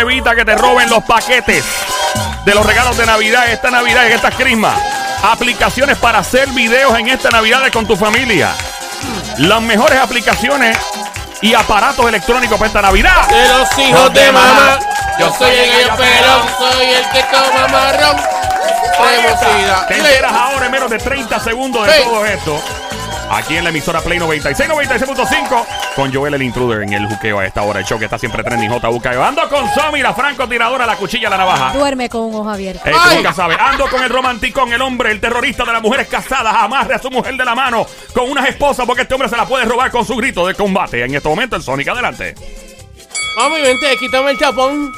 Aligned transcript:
Evita 0.00 0.34
que 0.34 0.44
te 0.44 0.56
roben 0.56 0.90
los 0.90 1.04
paquetes 1.04 1.64
de 2.44 2.54
los 2.54 2.66
regalos 2.66 2.96
de 2.96 3.06
Navidad 3.06 3.48
esta 3.50 3.70
Navidad, 3.70 4.06
en 4.06 4.12
esta 4.12 4.30
crisma. 4.30 4.74
Aplicaciones 5.22 5.96
para 5.98 6.18
hacer 6.18 6.48
videos 6.48 6.98
en 6.98 7.08
esta 7.08 7.30
Navidad 7.30 7.62
con 7.72 7.86
tu 7.86 7.96
familia. 7.96 8.54
Las 9.38 9.62
mejores 9.62 9.98
aplicaciones 9.98 10.76
y 11.40 11.54
aparatos 11.54 12.06
electrónicos 12.08 12.58
para 12.58 12.66
esta 12.66 12.82
Navidad. 12.82 13.28
De 13.28 13.48
los 13.48 13.78
hijos 13.78 14.12
de 14.12 14.32
mamá. 14.32 14.78
Yo 15.18 15.32
soy 15.32 15.54
el 15.54 15.70
gallo 15.70 15.96
pelón, 15.96 16.48
soy 16.58 16.86
el 16.86 17.08
que 17.10 17.22
toma 17.24 17.68
marrón. 17.68 18.16
Te 19.86 19.96
enteras 19.96 20.32
ahora 20.32 20.66
en 20.66 20.72
menos 20.72 20.90
de 20.90 20.98
30 20.98 21.40
segundos 21.40 21.86
de 21.86 22.00
todo 22.00 22.26
esto. 22.26 22.62
Aquí 23.30 23.56
en 23.56 23.64
la 23.64 23.70
emisora 23.70 24.00
Play 24.00 24.18
96, 24.18 24.68
96.5 24.68 25.66
con 25.96 26.12
Joel 26.12 26.34
el 26.34 26.42
Intruder 26.42 26.82
en 26.82 26.92
el 26.92 27.06
juqueo 27.06 27.38
a 27.40 27.46
esta 27.46 27.62
hora. 27.62 27.80
El 27.80 27.86
show 27.86 27.98
que 27.98 28.04
está 28.04 28.18
siempre 28.18 28.44
trending 28.44 28.70
JUK. 28.70 29.06
Ando 29.06 29.48
con 29.48 29.68
Somi, 29.74 30.02
la 30.02 30.14
francotiradora, 30.14 30.86
la 30.86 30.96
cuchilla, 30.96 31.30
la 31.30 31.38
navaja. 31.38 31.72
Duerme 31.72 32.08
con 32.08 32.22
un 32.22 32.34
ojo 32.34 32.50
abierto. 32.50 32.82
Tú 32.84 32.96
Ay. 32.96 33.16
nunca 33.16 33.32
sabes. 33.32 33.58
Ando 33.58 33.88
con 33.88 34.02
el 34.02 34.10
romanticón, 34.10 34.72
el 34.72 34.82
hombre, 34.82 35.10
el 35.10 35.20
terrorista 35.20 35.64
de 35.64 35.72
las 35.72 35.82
mujeres 35.82 36.06
casadas. 36.08 36.54
Amarre 36.54 36.94
a 36.94 36.98
su 36.98 37.10
mujer 37.10 37.36
de 37.36 37.44
la 37.44 37.54
mano 37.54 37.86
con 38.12 38.30
unas 38.30 38.48
esposas 38.48 38.86
porque 38.86 39.02
este 39.02 39.14
hombre 39.14 39.28
se 39.28 39.36
la 39.36 39.46
puede 39.46 39.64
robar 39.64 39.90
con 39.90 40.04
su 40.04 40.16
grito 40.16 40.46
de 40.46 40.54
combate. 40.54 41.02
En 41.04 41.14
este 41.14 41.28
momento, 41.28 41.56
el 41.56 41.62
Sonic, 41.62 41.88
adelante. 41.88 42.34
Mami, 43.36 43.60
vente, 43.62 43.96
quítame 43.98 44.30
el 44.32 44.38
chapón. 44.38 44.92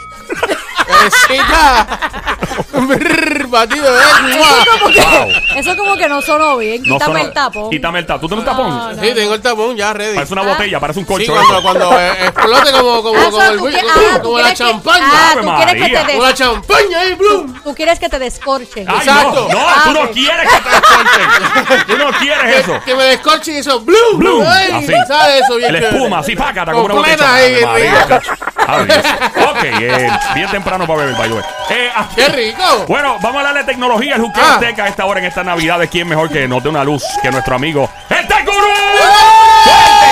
Batido, 3.49 3.87
eh. 3.99 4.03
Eso 4.31 4.71
como, 4.81 4.93
que, 4.93 5.01
Wow. 5.01 5.29
eso 5.57 5.77
como 5.77 5.97
que 5.97 6.09
no 6.09 6.21
sonó 6.23 6.57
bien. 6.59 6.83
No 6.85 6.95
Quítame 6.99 7.21
sonó- 7.21 7.27
el 7.29 7.33
tapón. 7.33 7.71
Quítame 7.71 7.99
el 8.01 8.07
tapón. 8.07 8.21
¿Tú 8.21 8.29
tienes 8.29 8.45
un 8.45 8.51
tapón? 8.51 8.69
No, 8.71 8.93
no. 8.93 9.03
Sí, 9.03 9.13
tengo 9.15 9.35
el 9.35 9.41
tapón 9.43 9.77
ya 9.77 9.93
ready. 9.93 10.15
Parece 10.15 10.33
una 10.33 10.43
botella, 10.43 10.81
parece 10.81 10.99
un 11.01 11.07
Sí, 11.07 11.13
colchón. 11.13 11.37
cuando, 11.37 11.63
cuando 11.63 12.01
eh, 12.01 12.13
explote 12.27 12.73
como, 12.73 13.03
como, 13.03 13.19
Ah, 13.21 13.25
como, 13.31 13.43
el, 13.43 13.53
tú 13.53 13.65
como, 13.65 13.69
ah, 13.77 14.17
tú 14.17 14.23
como 14.23 14.39
la 14.39 14.45
quieres 14.45 14.59
que- 14.59 14.65
champaña. 14.65 15.05
Ah, 15.13 15.31
Ave 15.33 15.43
tú 15.43 15.55
quieres 15.57 15.75
que 15.75 15.81
María. 15.81 16.07
te 16.07 16.13
Como 16.13 16.23
la 16.23 16.29
des, 16.29 16.39
champaña 16.39 17.01
ahí, 17.01 17.15
Bloom. 17.15 17.63
tú 17.63 17.75
quieres 17.75 17.99
que 17.99 18.09
te 18.09 18.19
descorchen. 18.19 18.87
Ay, 18.89 18.97
Exacto. 18.99 19.49
no, 19.51 19.59
no, 19.59 19.67
Ah, 19.69 19.83
tú 19.85 19.93
no 19.93 20.11
quieres 20.11 20.49
que 20.51 20.61
te 20.61 20.71
descorten. 20.71 21.87
Tú 21.87 21.97
no 21.99 22.11
quieres 22.19 22.57
eso. 22.57 22.73
Que, 22.81 22.85
que 22.85 22.95
me 22.95 23.05
descorchen 23.05 23.57
eso. 23.57 23.81
Bloom. 23.81 24.19
Bloom, 24.19 24.45
Ay, 24.47 24.71
así. 24.73 24.93
¿Sabes 25.09 25.43
eso? 25.45 25.57
Bien 25.57 25.75
El 25.75 25.81
chévere. 25.81 25.97
espuma, 25.97 26.19
así, 26.19 26.37
pácata, 26.37 26.73
como 26.73 26.85
una 26.85 26.95
Completa 26.95 27.27
botella. 27.31 27.45
ahí, 27.47 27.63
Ave. 27.63 27.91
María. 27.91 28.23
Ok, 28.69 29.65
eh, 29.65 30.11
bien 30.35 30.49
temprano 30.51 30.87
para 30.87 31.01
beber, 31.01 31.17
by 31.17 31.29
the 31.29 31.35
way. 31.35 31.45
Eh, 31.71 31.91
ah, 31.95 32.09
¡Qué 32.15 32.29
rico! 32.29 32.85
Bueno, 32.89 33.17
vamos 33.21 33.37
a 33.43 33.49
hablar 33.49 33.65
de 33.65 33.73
tecnología. 33.73 34.17
El 34.17 34.23
juqueo 34.23 34.43
Ah. 34.45 34.55
Azteca 34.55 34.85
a 34.85 34.89
esta 34.89 35.05
hora 35.07 35.21
en 35.21 35.27
esta 35.27 35.43
Navidad. 35.45 35.79
¿De 35.79 35.89
quién 35.89 36.09
mejor 36.09 36.29
que 36.31 36.47
nos 36.49 36.63
dé 36.63 36.69
una 36.69 36.85
luz 36.85 37.03
que 37.23 37.31
nuestro 37.31 37.55
amigo 37.57 37.91
el 38.11 38.27
Tech 38.27 38.45
Guru? 38.45 38.59
¡Fuerte! 38.97 40.07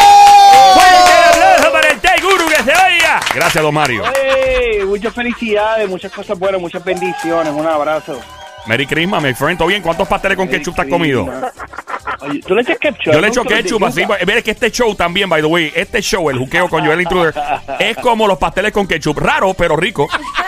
¡Fuerte 0.75 1.13
el 1.13 1.31
aplauso 1.43 1.73
para 1.73 1.89
el 1.89 2.01
Tech 2.01 2.23
Guru 2.23 2.47
que 2.49 2.57
se 2.63 2.71
oiga! 2.73 3.21
Gracias, 3.35 3.63
don 3.63 3.75
Mario. 3.75 4.03
Hey, 4.15 4.85
muchas 4.87 5.13
felicidades, 5.15 5.89
muchas 5.89 6.13
cosas 6.13 6.39
buenas, 6.39 6.61
muchas 6.61 6.85
bendiciones. 6.85 7.53
Un 7.53 7.67
abrazo. 7.67 8.21
Merry 8.67 8.87
Christmas, 8.87 9.23
my 9.23 9.35
friend. 9.35 9.59
¿Todo 9.59 9.69
bien? 9.69 9.83
¿Cuántos 9.83 10.09
pasteles 10.09 10.37
con 10.39 10.49
ketchup 10.49 10.75
te 10.75 10.83
has 10.83 10.89
comido? 10.89 11.27
¿Tú 12.47 12.55
le 12.55 12.63
echas 12.63 12.79
ketchup? 12.79 13.13
Yo 13.13 13.21
le 13.21 13.29
echo 13.29 13.45
ketchup 13.45 13.85
así. 13.85 14.03
Mire 14.27 14.43
que 14.43 14.51
este 14.51 14.71
show 14.71 14.95
también, 14.95 15.29
by 15.29 15.41
the 15.43 15.47
way, 15.47 15.73
este 15.75 16.01
show, 16.01 16.29
el 16.31 16.39
juqueo 16.39 16.69
con 16.69 16.85
Joel 16.85 17.01
Intruder, 17.01 17.35
es 17.79 17.97
como 17.99 18.27
los 18.27 18.39
pasteles 18.39 18.73
con 18.73 18.87
ketchup. 18.87 19.19
Raro, 19.19 19.55
pero 19.55 19.77
rico. 19.77 20.09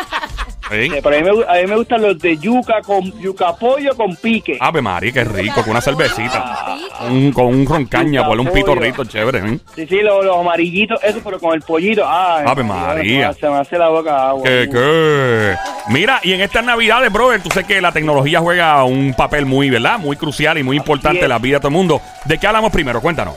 Sí. 0.71 0.75
Eh, 0.94 1.00
Pero 1.03 1.16
a 1.16 1.21
mí, 1.21 1.25
me, 1.25 1.44
a 1.44 1.62
mí 1.62 1.66
me 1.69 1.77
gustan 1.77 2.03
los 2.03 2.19
de 2.19 2.37
yuca 2.38 2.81
con 2.82 3.03
yuca 3.21 3.54
pollo 3.54 3.97
con 3.97 4.16
pique. 4.16 4.59
Ave 4.60 4.82
María, 4.82 5.12
qué 5.12 5.22
rico, 5.25 5.60
con 5.62 5.71
una 5.71 5.81
cervecita. 5.81 6.77
Un- 7.09 7.31
con 7.32 7.47
un 7.47 7.66
roncaña, 7.66 8.27
ponle 8.27 8.43
un 8.43 8.53
pitorrito 8.53 9.04
chévere. 9.04 9.38
¿eh? 9.38 9.59
Sí, 9.75 9.87
sí, 9.87 10.00
los, 10.00 10.25
los 10.25 10.37
amarillitos, 10.38 10.99
eso, 11.04 11.21
pero 11.22 11.38
con 11.38 11.54
el 11.54 11.62
pollito. 11.62 12.03
Ay, 12.06 12.44
Ave 12.47 12.65
María. 12.65 13.32
Se 13.32 13.49
me 13.49 13.56
hace 13.59 13.78
la 13.78 13.88
boca 13.88 14.28
agua. 14.31 14.43
¿Qué, 14.44 14.69
qué? 14.72 15.54
Mira, 15.88 16.21
y 16.25 16.32
en 16.32 16.41
estas 16.41 16.65
navidades, 16.65 17.12
brother, 17.12 17.41
tú 17.43 17.50
sé 17.50 17.65
que 17.65 17.81
la 17.81 17.93
tecnología 17.93 18.41
juega 18.41 18.83
un 18.84 19.15
papel 19.16 19.47
muy, 19.47 19.71
¿verdad? 19.71 19.98
Muy 19.98 20.16
crucial 20.16 20.59
y 20.59 20.62
muy 20.62 20.77
importante 20.77 21.22
en 21.22 21.28
la 21.28 21.38
vida 21.38 21.56
de 21.56 21.60
todo 21.60 21.69
el 21.69 21.75
mundo. 21.75 22.00
¿De 22.25 22.38
qué 22.38 22.47
hablamos 22.47 22.72
primero? 22.72 23.00
Cuéntanos. 23.00 23.37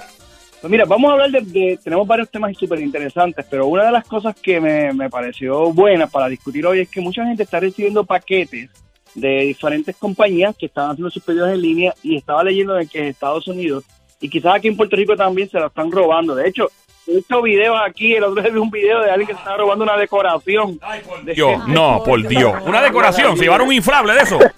Pues 0.62 0.70
mira, 0.70 0.84
vamos 0.86 1.10
a 1.10 1.14
hablar 1.14 1.32
de, 1.32 1.80
tenemos 1.82 2.06
varios 2.06 2.30
temas 2.30 2.56
súper 2.58 2.82
interesantes, 2.82 3.46
pero 3.50 3.68
una 3.68 3.86
de 3.86 3.92
las 3.92 4.06
cosas 4.06 4.36
que 4.36 4.60
me, 4.60 4.92
me 4.92 5.10
pareció 5.10 5.72
buena 5.72 6.08
para 6.08 6.28
discutir 6.28 6.66
hoy 6.66 6.82
es 6.82 6.90
que 6.90 7.00
mucha 7.00 7.26
gente 7.26 7.44
está 7.44 7.62
recibiendo 7.62 8.04
paquetes 8.04 8.70
de 9.16 9.42
diferentes 9.46 9.96
compañías 9.96 10.56
que 10.58 10.66
están 10.66 10.92
haciendo 10.92 11.10
sus 11.10 11.24
pedidos 11.24 11.50
en 11.50 11.62
línea 11.62 11.96
y 12.04 12.18
estaba 12.18 12.44
leyendo 12.44 12.74
de 12.74 12.88
que 12.88 13.00
en 13.00 13.06
Estados 13.06 13.48
Unidos 13.48 13.86
y 14.22 14.30
quizás 14.30 14.56
aquí 14.56 14.68
en 14.68 14.76
Puerto 14.76 14.96
Rico 14.96 15.16
también 15.16 15.50
se 15.50 15.60
lo 15.60 15.68
están 15.68 15.92
robando. 15.92 16.36
De 16.36 16.48
hecho, 16.48 16.70
he 17.08 17.16
visto 17.16 17.42
videos 17.42 17.78
aquí, 17.86 18.16
el 18.16 18.24
otro 18.24 18.42
día 18.42 18.52
vi 18.52 18.60
un 18.60 18.70
video 18.70 19.02
de 19.02 19.10
alguien 19.10 19.28
que 19.28 19.34
se 19.34 19.40
estaba 19.40 19.58
robando 19.58 19.84
una 19.84 19.98
decoración. 19.98 20.80
De- 21.24 21.34
Dios, 21.34 21.68
no, 21.68 22.02
por 22.06 22.26
Dios. 22.28 22.54
Una 22.66 22.82
decoración, 22.82 23.36
se 23.38 23.44
llevaron 23.44 23.68
un 23.68 23.74
inflable 23.74 24.14
de 24.14 24.22
eso. 24.22 24.40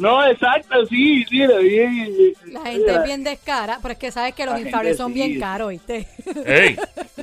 No, 0.00 0.24
exacto, 0.26 0.84
sí, 0.86 1.24
sí, 1.24 1.38
lo 1.38 1.58
vi. 1.58 2.34
La 2.52 2.60
gente 2.60 2.94
es 2.94 3.02
bien 3.04 3.24
descara, 3.24 3.78
pero 3.82 3.92
es 3.92 3.98
que 3.98 4.10
sabes 4.12 4.34
que 4.34 4.44
los 4.44 4.54
La 4.54 4.60
inflables 4.60 4.90
gente 4.96 5.02
son 5.02 5.12
sí. 5.12 5.14
bien 5.14 5.40
caros, 5.40 5.70
¿viste? 5.70 6.06
Ey, 6.46 6.76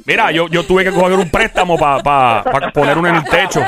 mira, 0.05 0.31
yo, 0.31 0.47
yo 0.47 0.63
tuve 0.65 0.83
que 0.83 0.91
coger 0.91 1.13
un 1.17 1.29
préstamo 1.29 1.77
para 1.77 2.71
poner 2.73 2.97
uno 2.97 3.09
en 3.09 3.15
el 3.15 3.23
techo 3.25 3.61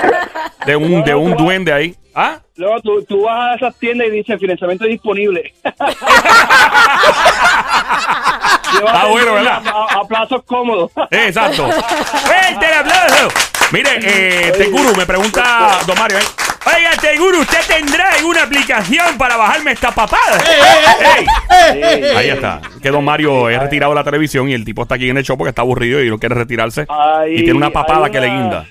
de 0.65 0.75
un, 0.75 1.03
de 1.03 1.15
un 1.15 1.35
duende 1.35 1.71
ahí. 1.71 1.95
¿Ah? 2.15 2.39
Luego 2.55 2.81
tú, 2.81 3.03
tú 3.05 3.21
vas 3.23 3.53
a 3.53 3.55
esas 3.55 3.75
tiendas 3.77 4.07
y 4.07 4.11
dices 4.11 4.39
financiamiento 4.39 4.85
disponible. 4.85 5.53
Está 8.85 9.05
bueno, 9.05 9.33
¿verdad? 9.33 9.61
A, 9.65 9.99
a 9.99 10.07
plazos 10.07 10.43
cómodos. 10.45 10.91
Eh, 11.11 11.25
Exacto. 11.27 11.69
¡Fuerte 11.71 12.65
el 12.65 12.73
aplauso! 12.73 13.27
Mire, 13.71 13.89
eh, 14.01 14.51
Teguru, 14.57 14.95
me 14.95 15.05
pregunta 15.05 15.79
Don 15.85 15.97
Mario. 15.97 16.17
¿eh? 16.17 16.21
Oiga, 16.65 16.91
Teguru, 16.99 17.41
¿usted 17.41 17.59
tendrá 17.67 18.09
alguna 18.17 18.43
aplicación 18.43 19.17
para 19.17 19.37
bajarme 19.37 19.71
esta 19.73 19.91
papada? 19.91 20.37
Ey. 21.15 22.03
Ahí 22.15 22.29
está. 22.29 22.61
Que 22.81 22.89
Don 22.89 23.03
Mario 23.05 23.49
es 23.49 23.59
retirado 23.59 23.91
de 23.93 23.95
la 23.99 24.03
televisión 24.03 24.49
y 24.49 24.53
el 24.53 24.65
tipo 24.65 24.81
está 24.83 24.95
aquí 24.95 25.09
en 25.09 25.17
el 25.17 25.23
show 25.23 25.37
porque 25.37 25.49
está 25.49 25.61
aburrido 25.61 26.03
y 26.03 26.09
no 26.09 26.17
quiere 26.17 26.35
retirarse. 26.35 26.85
Y 27.29 27.37
tiene 27.43 27.53
una 27.53 27.69
papada 27.69 28.09
que 28.09 28.19
le 28.19 28.27
guinda. 28.27 28.65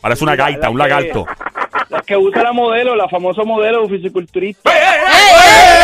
Parece 0.00 0.24
una 0.24 0.34
gaita, 0.34 0.62
la 0.62 0.70
un 0.70 0.76
que- 0.76 0.82
lagarto. 0.82 1.26
La 1.88 2.00
que 2.02 2.16
usa 2.16 2.42
la 2.42 2.52
modelo, 2.52 2.96
la 2.96 3.08
famosa 3.08 3.44
modelo 3.44 3.86
fisiculturista. 3.88 4.70
¡Ey, 4.72 4.78
ey, 4.78 5.02
ey! 5.06 5.81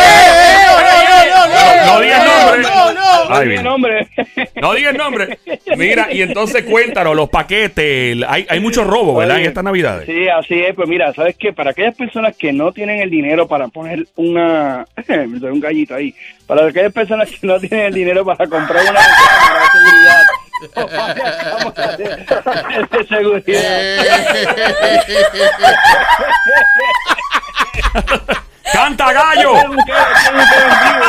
No 1.87 2.01
digas 2.01 2.25
nombre. 2.25 2.63
No, 2.63 2.93
no. 2.93 3.35
Ay, 3.35 3.59
nombre. 3.63 4.09
No 4.61 4.75
diga 4.75 4.91
el 4.91 4.97
nombre. 4.97 5.39
Mira, 5.77 6.09
y 6.13 6.23
entonces 6.23 6.65
cuéntanos, 6.65 7.15
los 7.17 7.29
paquetes. 7.29 8.17
Hay, 8.29 8.47
hay 8.49 8.61
mucho 8.61 8.85
robo, 8.85 9.17
¿verdad? 9.17 9.39
En 9.39 9.47
estas 9.47 9.65
navidades. 9.65 10.07
Sí, 10.07 10.29
así 10.29 10.61
es. 10.63 10.75
Pues 10.75 10.89
mira, 10.89 11.13
¿sabes 11.15 11.37
qué? 11.39 11.53
Para 11.53 11.71
aquellas 11.71 11.95
personas 11.95 12.37
que 12.37 12.53
no 12.53 12.73
tienen 12.73 13.01
el 13.01 13.11
dinero 13.11 13.47
para 13.49 13.69
poner 13.69 14.07
una... 14.17 14.85
Un 15.09 15.61
gallito 15.61 15.95
ahí. 15.95 16.15
Para 16.47 16.67
aquellas 16.67 16.93
personas 16.93 17.29
que 17.31 17.47
no 17.47 17.59
tienen 17.61 17.87
el 17.87 17.95
dinero 17.95 18.25
para 18.25 18.47
comprar 18.47 18.83
una 18.83 19.01
cámara 19.01 19.61
de 19.63 19.69
seguridad. 19.79 20.23
o 21.65 21.73
de 22.99 23.07
seguridad. 23.07 23.59
¡Canta 28.73 29.13
gallo! 29.13 29.55
Este 29.57 29.65
es 29.65 29.71
un 29.71 29.77
que- 29.85 29.93
este 29.93 30.23
es 30.25 30.31
un 30.31 30.39
que 30.39 30.57
en 30.59 30.69
vivo. 30.85 31.07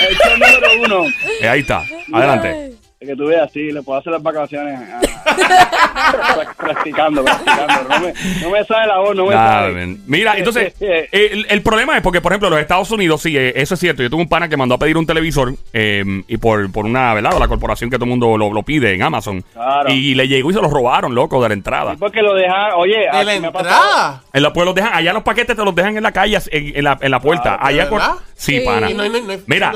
Este 0.00 0.12
es 0.12 0.32
el 0.32 0.40
número 0.40 0.68
uno. 0.88 1.06
Eh, 1.40 1.48
ahí 1.48 1.60
está. 1.60 1.84
Adelante. 2.12 2.77
Que 3.00 3.14
tú 3.14 3.26
veas, 3.26 3.48
sí, 3.52 3.70
le 3.70 3.80
puedo 3.82 4.00
hacer 4.00 4.12
las 4.12 4.22
vacaciones 4.22 4.76
practicando, 6.56 7.24
practicando. 7.24 7.88
No 7.88 8.00
me, 8.00 8.14
no 8.42 8.50
me 8.50 8.64
sale 8.64 8.86
la 8.88 8.98
voz, 8.98 9.14
no 9.14 9.26
me 9.26 9.34
Nada, 9.36 9.62
sale. 9.62 9.96
Mira, 10.06 10.34
entonces, 10.36 10.74
el, 10.80 11.46
el 11.48 11.62
problema 11.62 11.96
es 11.96 12.02
porque, 12.02 12.20
por 12.20 12.32
ejemplo, 12.32 12.50
los 12.50 12.58
Estados 12.58 12.90
Unidos, 12.90 13.22
sí, 13.22 13.36
eh, 13.36 13.52
eso 13.54 13.74
es 13.74 13.80
cierto. 13.80 14.02
Yo 14.02 14.10
tuve 14.10 14.22
un 14.22 14.28
pana 14.28 14.48
que 14.48 14.56
mandó 14.56 14.74
a 14.74 14.78
pedir 14.78 14.96
un 14.96 15.06
televisor 15.06 15.54
eh, 15.72 16.22
y 16.26 16.36
por, 16.38 16.72
por 16.72 16.86
una, 16.86 17.14
¿verdad? 17.14 17.38
La 17.38 17.46
corporación 17.46 17.88
que 17.88 17.96
todo 17.98 18.04
el 18.06 18.10
mundo 18.10 18.36
lo, 18.36 18.52
lo 18.52 18.62
pide 18.64 18.92
en 18.92 19.02
Amazon. 19.02 19.44
Claro. 19.52 19.90
Y 19.92 20.16
le 20.16 20.26
llegó 20.26 20.50
y 20.50 20.54
se 20.54 20.60
lo 20.60 20.68
robaron, 20.68 21.14
loco, 21.14 21.40
de 21.40 21.50
la 21.50 21.54
entrada. 21.54 21.92
Sí, 21.92 21.98
porque 22.00 22.20
lo 22.20 22.34
deja, 22.34 22.74
oye, 22.76 23.06
De 23.12 23.24
la 23.24 23.34
entrada. 23.34 24.22
En 24.32 24.42
la, 24.42 24.52
pues 24.52 24.66
los 24.66 24.74
dejan, 24.74 24.92
allá 24.94 25.12
los 25.12 25.22
paquetes 25.22 25.56
te 25.56 25.64
los 25.64 25.74
dejan 25.74 25.96
en 25.96 26.02
la 26.02 26.10
calle, 26.10 26.38
en, 26.50 26.76
en 26.76 26.82
la, 26.84 26.98
en 27.00 27.10
la 27.12 27.20
puerta. 27.20 27.58
Ah, 27.60 27.68
allá. 27.68 27.88
Sí, 28.34 28.58
Sí. 28.58 28.60
pana. 28.64 28.88
No 28.90 29.08
no 29.08 29.18
Mira, 29.46 29.72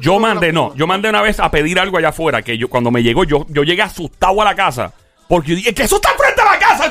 yo 0.00 0.18
mandé, 0.18 0.52
no, 0.52 0.74
yo 0.76 0.86
mandé 0.86 1.08
una 1.08 1.22
vez 1.22 1.40
a 1.40 1.50
pedir 1.50 1.78
algo 1.78 1.96
allá 1.98 2.08
afuera 2.10 2.42
que 2.42 2.53
yo 2.58 2.68
cuando 2.68 2.90
me 2.90 3.02
llegó, 3.02 3.24
yo, 3.24 3.46
yo 3.48 3.62
llegué 3.62 3.82
asustado 3.82 4.40
a 4.40 4.44
la 4.44 4.54
casa. 4.54 4.92
Porque 5.28 5.50
yo 5.50 5.56
dije, 5.56 5.72
que 5.74 5.84
eso 5.84 5.96
está 5.96 6.10
frente 6.18 6.40
a 6.42 6.44
la 6.44 6.58
casa. 6.58 6.88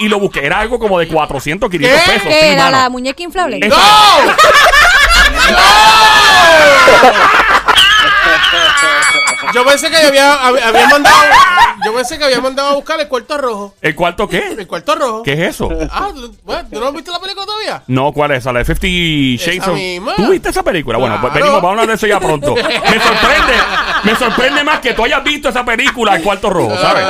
Y, 0.00 0.06
y 0.06 0.08
lo 0.08 0.18
busqué, 0.18 0.44
era 0.44 0.58
algo 0.60 0.78
como 0.78 0.98
de 0.98 1.06
400, 1.08 1.70
500 1.70 2.00
¿Qué? 2.02 2.10
pesos. 2.10 2.28
¿Qué 2.28 2.40
sí, 2.40 2.46
era 2.46 2.64
mano. 2.64 2.76
la 2.78 2.88
muñeca 2.90 3.22
inflable? 3.22 3.60
Es- 3.62 3.68
¡No! 3.68 3.76
yo 9.54 9.64
pensé 9.64 9.90
que 9.90 9.96
había, 9.96 10.34
había, 10.46 10.88
mandado. 10.88 11.16
Yo 11.84 11.94
pensé 11.94 12.18
que 12.18 12.24
había 12.24 12.40
mandado 12.40 12.70
a 12.70 12.74
buscar 12.74 13.00
el 13.00 13.08
cuarto 13.08 13.38
rojo. 13.38 13.74
¿El 13.80 13.94
cuarto 13.94 14.28
qué? 14.28 14.54
El 14.58 14.66
cuarto 14.66 14.94
rojo. 14.94 15.22
¿Qué 15.22 15.32
es 15.32 15.40
eso? 15.40 15.68
Ah, 15.90 16.10
bueno, 16.44 16.68
¿tú 16.70 16.80
no 16.80 16.86
has 16.88 16.92
visto 16.94 17.12
la 17.12 17.20
película 17.20 17.46
todavía? 17.46 17.82
No, 17.86 18.12
¿cuál 18.12 18.32
es? 18.32 18.44
La 18.44 18.52
de 18.52 18.64
Fifty 18.64 19.36
Shades 19.36 19.58
Esa 19.62 19.70
of... 19.70 19.76
misma. 19.76 20.14
¿Tú 20.16 20.30
viste 20.30 20.48
esa 20.50 20.62
película? 20.62 20.98
Bueno, 20.98 21.18
pues 21.20 21.32
Claro. 21.32 21.46
venimos, 21.46 21.62
vamos 21.62 21.68
a 21.68 21.82
hablar 21.82 21.86
de 21.88 21.94
eso 21.94 22.06
ya 22.06 22.20
pronto. 22.20 22.54
Me 22.54 22.62
sorprende, 22.62 23.54
me 24.04 24.14
sorprende 24.16 24.64
más 24.64 24.80
que 24.80 24.94
tú 24.94 25.04
hayas 25.04 25.22
visto 25.24 25.48
esa 25.48 25.64
película, 25.64 26.16
El 26.16 26.22
Cuarto 26.22 26.50
Rojo, 26.50 26.76
¿sabes? 26.76 27.06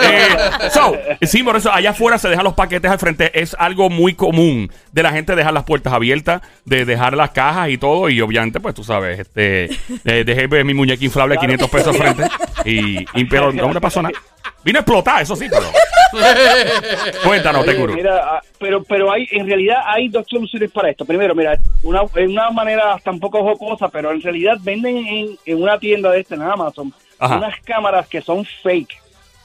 Eh, 0.00 0.70
so, 0.72 0.96
sí, 1.22 1.42
por 1.42 1.56
eso 1.56 1.72
allá 1.72 1.90
afuera 1.90 2.18
se 2.18 2.28
dejan 2.28 2.44
los 2.44 2.54
paquetes 2.54 2.90
al 2.90 2.98
frente. 2.98 3.38
Es 3.38 3.54
algo 3.58 3.90
muy 3.90 4.14
común 4.14 4.70
de 4.92 5.02
la 5.02 5.12
gente 5.12 5.36
dejar 5.36 5.52
las 5.52 5.64
puertas 5.64 5.92
abiertas, 5.92 6.42
de 6.64 6.84
dejar 6.84 7.16
las 7.16 7.30
cajas 7.30 7.70
y 7.70 7.78
todo. 7.78 8.08
Y 8.08 8.20
obviamente, 8.20 8.60
pues 8.60 8.74
tú 8.74 8.84
sabes, 8.84 9.18
este, 9.20 9.64
eh, 10.04 10.24
dejé 10.24 10.48
mi 10.64 10.74
muñeca 10.74 11.04
inflable 11.04 11.36
a 11.36 11.38
500 11.38 11.70
pesos 11.70 11.77
frente. 11.92 12.24
Y, 12.64 12.98
y- 13.14 13.24
pero 13.24 13.52
no 13.52 13.68
me 13.68 13.80
pasó 13.80 14.02
nada. 14.02 14.14
Vino 14.64 14.78
a 14.78 14.82
explotar, 14.82 15.22
eso 15.22 15.36
sí, 15.36 15.46
pero... 15.48 15.62
Cuéntanos, 17.24 17.62
Oye, 17.62 17.72
te 17.72 17.78
juro. 17.80 17.94
mira, 17.94 18.16
ah, 18.24 18.40
pero 18.58 18.82
pero 18.82 19.12
hay 19.12 19.28
en 19.30 19.46
realidad 19.46 19.76
hay 19.86 20.08
dos 20.08 20.26
soluciones 20.28 20.70
para 20.70 20.90
esto. 20.90 21.04
Primero, 21.04 21.34
mira, 21.34 21.58
una 21.82 22.02
en 22.14 22.30
una 22.30 22.50
manera 22.50 22.94
hasta 22.94 23.10
un 23.10 23.20
poco 23.20 23.42
jocosa, 23.42 23.88
pero 23.88 24.10
en 24.10 24.20
realidad 24.22 24.56
venden 24.60 24.96
en, 25.06 25.38
en 25.44 25.62
una 25.62 25.78
tienda 25.78 26.10
de 26.10 26.20
este 26.20 26.34
en 26.34 26.42
Amazon 26.42 26.92
Ajá. 27.18 27.36
unas 27.36 27.54
cámaras 27.62 28.08
que 28.08 28.20
son 28.22 28.44
fake. 28.62 28.96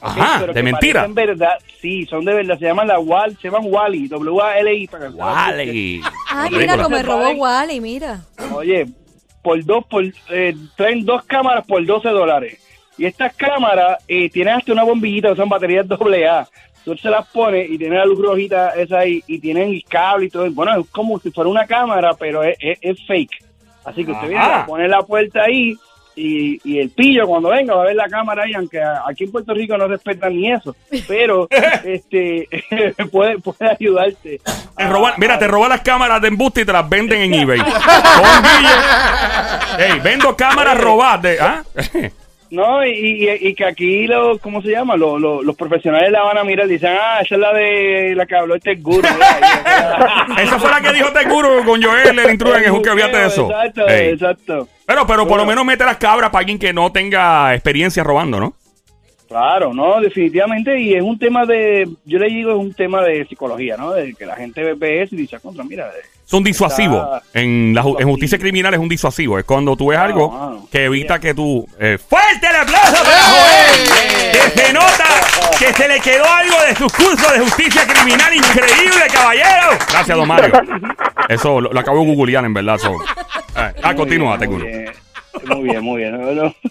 Ajá, 0.01 0.38
Pero 0.41 0.53
de 0.53 0.59
que 0.59 0.63
mentira. 0.63 1.01
parecen 1.01 1.15
verdad, 1.15 1.53
sí, 1.81 2.06
son 2.06 2.25
de 2.25 2.33
verdad. 2.33 2.57
Se 2.59 2.65
llaman 2.65 2.88
la 2.88 3.00
Wall, 3.00 3.38
se 3.41 3.50
llaman 3.50 3.63
Wally, 3.65 4.07
W 4.09 4.41
A 4.41 4.59
L 4.59 4.74
I 4.74 4.88
para 4.88 5.07
que 5.07 5.13
Wally. 5.13 6.01
Ah, 6.30 6.44
Película. 6.50 6.59
mira 6.59 6.77
como 6.83 6.89
me 6.97 7.03
robó. 7.03 7.30
Wally, 7.31 7.80
mira. 7.81 8.19
Oye, 8.53 8.85
por 9.44 9.63
dos, 9.63 9.86
por 9.86 10.04
eh, 10.31 10.56
traen 10.75 11.06
dos 11.06 11.24
cámaras 11.25 11.66
por 11.68 11.86
12 11.86 12.10
dólares. 12.10 12.60
Y 12.98 13.06
estas 13.06 13.36
cámaras 13.36 14.04
eh, 14.07 14.30
tienen 14.30 14.56
hasta 14.56 14.72
una 14.72 14.84
bombillita 14.84 15.30
que 15.30 15.36
son 15.36 15.50
baterías 15.50 15.86
AA. 15.92 16.48
Tú 16.86 16.98
se 16.98 17.10
las 17.10 17.28
pones 17.28 17.69
y 17.69 17.78
tiene 17.78 17.98
la 17.98 18.06
luz 18.06 18.19
rojita 18.19 18.69
esa 18.72 19.00
ahí 19.00 19.24
y 19.28 19.40
tienen 19.40 19.69
el 19.69 19.84
cable 19.86 20.25
y 20.25 20.30
todo. 20.30 20.50
Bueno, 20.51 20.80
es 20.80 20.90
como 20.90 21.19
si 21.19 21.31
fuera 21.31 21.50
una 21.50 21.66
cámara, 21.66 22.13
pero 22.18 22.44
es, 22.44 22.57
es- 22.60 22.80
es 22.81 23.06
fake. 23.06 23.44
Así 23.86 24.06
que 24.06 24.12
usted 24.12 24.28
viene, 24.30 24.44
Ajá. 24.44 24.66
pone 24.66 24.88
la 24.88 25.01
puerta 25.01 25.44
ahí 25.44 25.75
y, 26.15 26.60
y 26.63 26.80
el 26.80 26.89
pillo 26.89 27.27
cuando 27.27 27.50
venga 27.50 27.75
va 27.75 27.83
a 27.83 27.86
ver 27.88 27.95
la 27.95 28.07
cámara 28.07 28.44
ahí, 28.44 28.54
aunque 28.54 28.80
aquí 29.07 29.24
en 29.25 29.31
Puerto 29.31 29.54
Rico 29.54 29.77
no 29.77 29.88
respetan 29.88 30.36
ni 30.36 30.51
eso. 30.51 30.75
Pero 31.07 31.48
este 31.83 32.48
puede, 33.12 33.39
puede 33.39 33.71
ayudarte. 33.71 34.39
Te 34.75 34.83
a- 34.83 34.89
roban- 34.89 35.13
mira, 35.18 35.38
te 35.39 35.48
roban 35.48 35.69
las 35.69 35.81
cámaras 35.81 36.21
de 36.21 36.27
embuste 36.30 36.62
y 36.62 36.65
te 36.65 36.74
las 36.74 36.88
venden 36.89 37.21
en 37.21 37.33
eBay. 37.42 37.60
Con 37.60 37.71
Guille. 38.44 39.86
Ey, 39.94 40.00
vendo 40.00 40.36
cámaras 40.36 40.80
robadas. 40.80 41.38
¿ah? 41.42 41.63
No, 42.54 42.86
y, 42.86 42.92
y- 42.92 43.48
y 43.48 43.56
que 43.56 43.66
aquí, 43.66 44.06
lo, 44.06 44.38
¿cómo 44.38 44.62
se 44.62 44.70
llama? 44.70 44.96
Lo- 44.96 45.18
lo- 45.18 45.42
los 45.42 45.56
profesionales 45.56 46.12
la 46.12 46.22
van 46.22 46.38
a 46.38 46.44
mirar 46.44 46.68
y 46.68 46.74
dicen, 46.74 46.92
ah, 47.00 47.20
esa 47.22 47.34
es 47.34 47.42
la 47.42 47.52
de 47.52 48.14
la 48.16 48.28
que 48.28 48.36
habló 48.36 48.54
este 48.56 48.76
guru. 48.76 49.02
Esa 50.38 50.60
fue 50.60 50.70
la 50.70 50.80
que 50.82 50.94
dijo 50.94 51.12
Teguro 51.12 51.64
con 51.66 51.82
Joel, 51.82 52.20
el 52.20 52.32
intruder 52.32 52.64
en 52.64 52.76
el 52.76 52.82
que 52.82 52.90
olvídate 52.90 53.18
de 53.18 53.26
eso. 53.28 53.50
Exacto, 53.50 53.88
Ey. 53.88 54.10
exacto. 54.14 54.68
Pero, 54.86 55.08
pero 55.08 55.28
por 55.28 55.38
lo 55.38 55.46
menos 55.46 55.66
mete 55.66 55.84
las 55.86 55.98
cabras 55.98 56.30
para 56.30 56.40
alguien 56.42 56.60
que 56.60 56.74
no 56.74 56.92
tenga 56.92 57.54
experiencia 57.54 58.04
robando, 58.04 58.40
¿no? 58.40 58.54
Claro, 59.33 59.74
no, 59.74 60.00
definitivamente. 60.00 60.80
Y 60.80 60.94
es 60.94 61.01
un 61.01 61.18
tema 61.18 61.44
de, 61.44 61.89
yo 62.06 62.19
le 62.19 62.27
digo, 62.27 62.51
es 62.51 62.57
un 62.57 62.71
tema 62.71 63.01
de 63.01 63.25
psicología, 63.25 63.75
¿no? 63.77 63.91
De 63.91 64.13
que 64.13 64.27
la 64.27 64.35
gente 64.35 64.75
ve 64.75 65.01
eso 65.01 65.15
y 65.15 65.19
dice, 65.19 65.38
"Ah, 65.38 65.39
contra, 65.39 65.63
mira. 65.63 65.88
eh, 65.88 66.01
Es 66.27 66.33
un 66.33 66.44
disuasivo. 66.44 66.97
Está- 66.97 67.24
En, 67.39 67.74
la, 67.74 67.81
ju- 67.83 68.00
en 68.00 68.07
justicia 68.07 68.38
criminal 68.38 68.75
es 68.75 68.80
un 68.80 68.88
disuasivo. 68.89 69.39
Es 69.39 69.45
cuando 69.45 69.75
tú 69.75 69.88
ves 69.88 69.97
algo 69.97 70.68
que 70.71 70.85
evita 70.85 71.19
que 71.19 71.33
tú. 71.33 71.68
eh, 71.80 71.97
¡Fuerte 71.97 72.45
el 72.47 72.56
aplauso 72.57 73.03
para 73.03 73.24
Joel! 73.24 74.31
Que 74.33 74.62
se 74.62 74.71
nota 74.74 75.06
que 75.57 75.74
se 75.74 75.88
le 75.88 76.00
quedó 76.00 76.25
algo 76.25 76.56
de 76.68 76.75
sus 76.75 76.94
cursos 76.94 77.31
de 77.33 77.39
justicia 77.39 77.88
criminal 77.88 78.35
increíble, 78.35 79.01
caballero. 79.12 79.69
Gracias, 79.89 80.15
don 80.15 80.27
Mario. 80.27 80.53
Eso 81.27 81.59
lo, 81.59 81.74
lo 81.74 81.80
acabo 81.80 82.01
de 82.06 82.15
googlear, 82.15 82.45
en 82.45 82.53
verdad. 82.53 82.77
so. 82.77 82.95
Ah, 83.56 83.74
ah, 83.81 83.88
muy 83.89 83.95
continúa, 83.95 84.38
muy 84.38 84.47
bien, 84.62 84.91
Muy 85.47 85.63
bien, 85.63 85.81
muy 85.83 85.97
bien. 86.01 86.21
no, 86.21 86.31
no. 86.33 86.56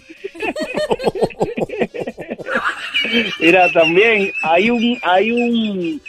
Mira, 3.39 3.71
también 3.71 4.31
hay 4.43 4.69
un 4.69 4.99
hay 5.03 5.31
un, 5.31 6.01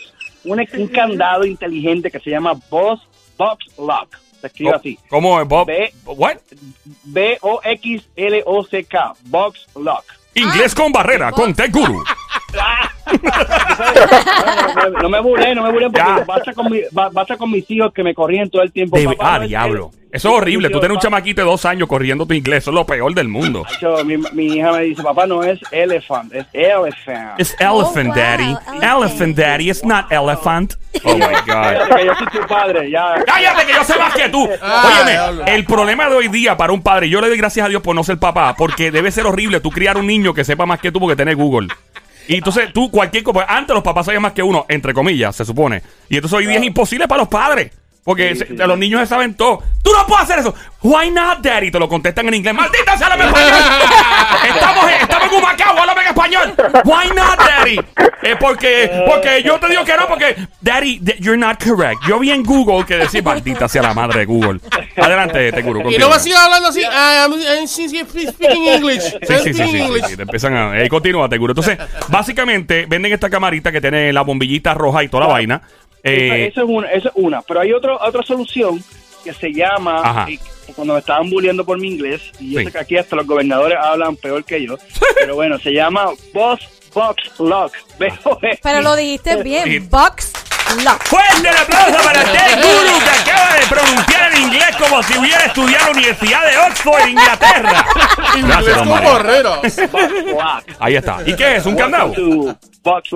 un 0.45 0.67
un 0.79 0.87
candado 0.89 1.45
inteligente 1.45 2.11
que 2.11 2.21
se 2.21 2.31
llama 2.31 2.53
Boss 2.71 3.01
Box 3.37 3.67
Lock. 3.79 4.17
Se 4.41 4.47
escribe 4.49 4.73
así. 4.75 4.99
¿Cómo 5.09 5.41
es, 5.41 5.49
Bob? 5.49 5.67
Ve- 5.67 5.93
¿What? 6.05 6.37
B 7.05 7.39
O 7.41 7.61
X 7.65 8.03
L 8.17 8.43
O 8.47 8.65
C 8.65 8.85
K. 8.85 9.15
Box 9.25 9.67
Lock. 9.75 10.05
Inglés 10.35 10.75
con 10.75 10.93
barrera, 10.93 11.31
con 11.33 11.55
Tech 11.55 11.71
Guru. 11.73 12.03
No, 14.77 14.91
no, 14.91 14.99
no 15.03 15.09
me 15.09 15.21
burlé, 15.21 15.55
no 15.55 15.63
me 15.63 15.71
burlé 15.73 15.87
porque 15.91 15.99
Ya. 16.19 16.25
basta 16.25 16.53
con, 16.53 16.71
mi, 16.71 16.81
ba- 16.91 17.11
basta 17.13 17.37
con 17.37 17.51
mis 17.51 17.69
hijos 17.71 17.93
que 17.93 18.03
me 18.03 18.15
corrían 18.15 18.49
todo 18.51 18.63
el 18.63 18.73
tiempo. 18.73 18.97
Papá, 19.03 19.35
ah, 19.35 19.39
no 19.39 19.43
es 19.45 19.49
diablo. 19.49 19.91
Eso 20.13 20.29
es 20.29 20.35
horrible. 20.37 20.71
Tú 20.71 20.79
tienes 20.79 20.95
un 20.95 21.01
chamaquito 21.03 21.41
de 21.43 21.47
dos 21.49 21.65
años 21.65 21.89
corriendo 21.89 22.25
tu 22.25 22.35
inglés. 22.35 22.59
Eso 22.63 22.71
es 22.71 22.75
lo 22.77 22.87
peor 22.87 23.13
del 23.15 23.27
mundo. 23.29 23.65
yo, 23.81 24.05
mi, 24.05 24.17
mi 24.17 24.47
hija 24.47 24.71
me 24.71 24.83
dice, 24.83 25.03
papá, 25.03 25.27
no 25.27 25.43
es 25.43 25.59
elephant, 25.73 26.33
es 26.33 26.47
elephant. 26.53 27.41
It's 27.41 27.57
elephant, 27.59 28.07
wow, 28.09 28.15
daddy. 28.15 28.45
elephant. 28.45 28.83
Elephant, 28.85 29.37
daddy. 29.37 29.71
It's 29.71 29.85
not 29.85 30.13
elephant. 30.13 30.75
Oh, 31.05 31.17
my 31.17 31.25
God. 31.47 31.47
Cállate, 31.49 31.97
que 31.97 32.07
yo 32.07 32.15
soy 32.15 32.27
tu 32.29 32.47
padre, 32.47 32.91
ya. 32.91 33.25
Cállate 33.27 33.67
que 33.67 33.73
yo 33.73 33.83
sé 33.85 33.99
más 33.99 34.15
que 34.15 34.29
tú. 34.29 34.49
Ah, 34.63 35.03
Óyeme, 35.03 35.53
el 35.53 35.65
problema 35.65 36.09
de 36.09 36.15
hoy 36.15 36.29
día 36.29 36.57
para 36.57 36.73
un 36.73 36.81
padre, 36.81 37.09
yo 37.09 37.21
le 37.21 37.27
doy 37.29 37.37
gracias 37.37 37.67
a 37.67 37.69
Dios 37.69 37.83
por 37.83 37.97
no 37.97 38.05
ser 38.05 38.19
papá, 38.19 38.55
porque 38.57 38.93
debe 38.93 39.11
ser 39.11 39.27
horrible 39.27 39.59
tú 39.59 39.71
criar 39.71 39.97
un 39.97 40.07
niño 40.07 40.33
que 40.33 40.45
sepa 40.45 40.65
más 40.65 40.79
que 40.79 40.93
tú 40.93 41.01
porque 41.01 41.17
tiene 41.17 41.35
Google. 41.35 41.67
Y 42.29 42.37
entonces 42.37 42.73
tú, 42.73 42.91
cualquier 42.91 43.23
cosa, 43.23 43.45
antes 43.49 43.75
los 43.75 43.83
papás 43.83 44.07
sabían 44.07 44.23
más 44.23 44.33
que 44.33 44.43
uno, 44.43 44.65
entre 44.69 44.95
comillas, 44.95 45.37
se 45.37 45.45
supone. 45.45 45.83
Y 46.09 46.17
entonces 46.17 46.39
hoy 46.39 46.47
día 46.47 46.59
es 46.59 46.65
imposible 46.65 47.07
para 47.07 47.21
los 47.23 47.29
padres. 47.29 47.71
Porque 48.05 48.35
Sí, 48.35 48.45
sí, 48.47 48.55
los 48.55 48.77
niños 48.79 49.01
se 49.01 49.07
saben 49.07 49.35
todo. 49.35 49.63
Tú 49.83 49.91
no 49.91 50.07
puedes 50.07 50.25
hacer 50.25 50.39
eso. 50.41 50.55
Why 50.83 51.11
not, 51.11 51.39
daddy? 51.41 51.71
Te 51.71 51.79
lo 51.79 51.89
contestan 51.89 52.29
en 52.29 52.35
inglés. 52.35 52.53
Maldita 52.55 52.99
sea, 52.99 53.07
háblame 53.07 53.25
español. 53.31 53.63
estamos, 54.55 54.85
en, 54.85 55.01
estamos 55.01 55.29
en 55.29 55.35
Humacao, 55.39 55.79
háblame 55.79 56.01
en 56.03 56.09
español. 56.09 56.55
Why 56.85 57.09
not, 57.17 57.39
daddy? 57.39 57.81
Eh, 58.25 58.37
porque, 58.41 58.91
porque 59.07 59.43
yo 59.45 59.59
te 59.61 59.69
digo 59.69 59.85
que 59.85 59.97
no, 59.97 60.09
porque, 60.09 60.35
daddy, 60.61 61.01
you're 61.21 61.37
not 61.37 61.63
correct. 61.63 62.01
Yo 62.09 62.19
vi 62.19 62.31
en 62.31 62.43
Google 62.43 62.85
que 62.87 62.97
decía, 62.97 63.21
maldita 63.23 63.69
sea 63.69 63.83
la 63.83 63.93
madre 63.95 64.21
de 64.21 64.25
Google. 64.27 64.61
Adelante, 64.97 65.53
te 65.53 65.63
juro. 65.63 65.81
Y 65.81 65.83
no 65.83 65.85
continúa. 65.85 66.09
va 66.09 66.17
a 66.17 66.19
seguir 66.21 66.37
hablando 66.39 66.69
así. 66.69 66.83
ah, 66.91 67.27
I'm, 67.29 67.41
I'm 67.41 67.67
speaking 67.69 68.67
English. 68.69 69.03
Sí, 69.03 69.35
sí, 69.45 69.55
sí, 69.55 69.67
sí, 69.69 69.89
sí, 70.09 70.17
te 70.17 70.23
empiezan 70.23 70.57
a... 70.57 70.83
Eh, 70.83 70.89
continúa, 70.89 71.29
te 71.29 71.37
juro. 71.39 71.53
Entonces, 71.53 71.79
básicamente, 72.09 72.87
venden 72.89 73.13
esta 73.13 73.29
camarita 73.29 73.71
que 73.71 73.81
tiene 73.81 74.13
la 74.13 74.23
bombillita 74.23 74.73
roja 74.75 75.05
y 75.05 75.09
toda 75.09 75.23
la 75.23 75.27
Claro. 75.27 75.35
vaina. 75.35 75.63
Esa, 76.03 76.35
Eh, 76.35 76.47
esa 76.47 76.61
es 76.63 76.67
una, 76.69 76.89
esa 76.93 77.09
es 77.09 77.15
una. 77.17 77.43
Pero 77.43 77.61
hay 77.61 77.73
otro, 77.73 77.99
otra 78.01 78.23
solución 78.23 78.83
que 79.23 79.33
se 79.33 79.53
llama, 79.53 80.01
Ajá. 80.05 80.31
y 80.31 80.39
cuando 80.75 80.93
me 80.95 81.01
estaban 81.01 81.29
bulleando 81.31 81.65
por 81.65 81.79
mi 81.79 81.89
inglés, 81.89 82.21
y 82.39 82.53
yo 82.53 82.59
Sí. 82.61 82.67
sé 82.67 82.73
que 82.73 82.79
aquí 82.79 82.97
hasta 82.97 83.17
los 83.17 83.27
gobernadores 83.27 83.77
hablan 83.81 84.17
peor 84.17 84.45
que 84.45 84.65
yo, 84.67 84.77
pero 85.19 85.35
bueno, 85.35 85.59
se 85.59 85.73
llama 85.73 86.11
Boss 86.35 86.61
Box 86.95 87.23
Lock. 87.39 87.73
Pero 88.63 88.81
lo 88.83 88.97
dijiste 88.97 89.37
Sí. 89.37 89.43
bien. 89.43 89.89
Box 89.91 90.33
Lock. 90.83 91.03
Fuerte 91.05 91.49
el 91.49 91.57
aplauso 91.57 92.03
para 92.05 92.23
Ted 92.25 92.57
Guru 92.57 92.99
que 93.05 93.31
acaba 93.31 93.55
de 93.55 93.67
pronunciar 93.69 94.33
en 94.35 94.43
inglés 94.43 94.77
como 94.79 95.03
si 95.03 95.19
hubiera 95.19 95.45
estudiado 95.45 95.87
en 95.89 95.93
la 95.93 95.99
Universidad 95.99 96.51
de 96.51 96.57
Oxford, 96.59 97.09
Inglaterra. 97.09 97.87
Inglés 98.37 98.47
Gracias, 98.57 98.77
don 98.77 98.85
como 98.89 98.95
Mario. 98.95 99.11
borrero. 99.13 99.57
Box 99.57 99.77
Lock. 100.27 100.65
Ahí 100.81 100.97
está. 100.97 101.19
¿Y 101.27 101.35
qué 101.37 101.57
es? 101.57 101.67
¿Un 101.67 101.77
candado? 101.77 102.13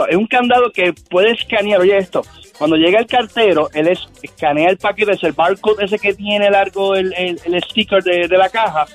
Es 0.08 0.16
un 0.16 0.26
candado 0.26 0.70
que 0.72 0.92
puede 1.10 1.32
escanear, 1.32 1.80
oye 1.80 1.96
esto, 1.98 2.24
cuando 2.56 2.76
llega 2.76 2.98
el 3.00 3.06
cartero, 3.06 3.68
él 3.74 3.88
es, 3.88 3.98
escanea 4.22 4.70
el 4.70 4.78
paquete, 4.78 5.12
es 5.12 5.22
el 5.24 5.32
barcode 5.32 5.84
ese 5.84 5.98
que 5.98 6.14
tiene 6.14 6.50
largo 6.50 6.94
el, 6.96 7.12
el, 7.16 7.40
el 7.44 7.62
sticker 7.64 8.02
de, 8.02 8.28
de 8.28 8.38
la 8.38 8.48
caja, 8.48 8.86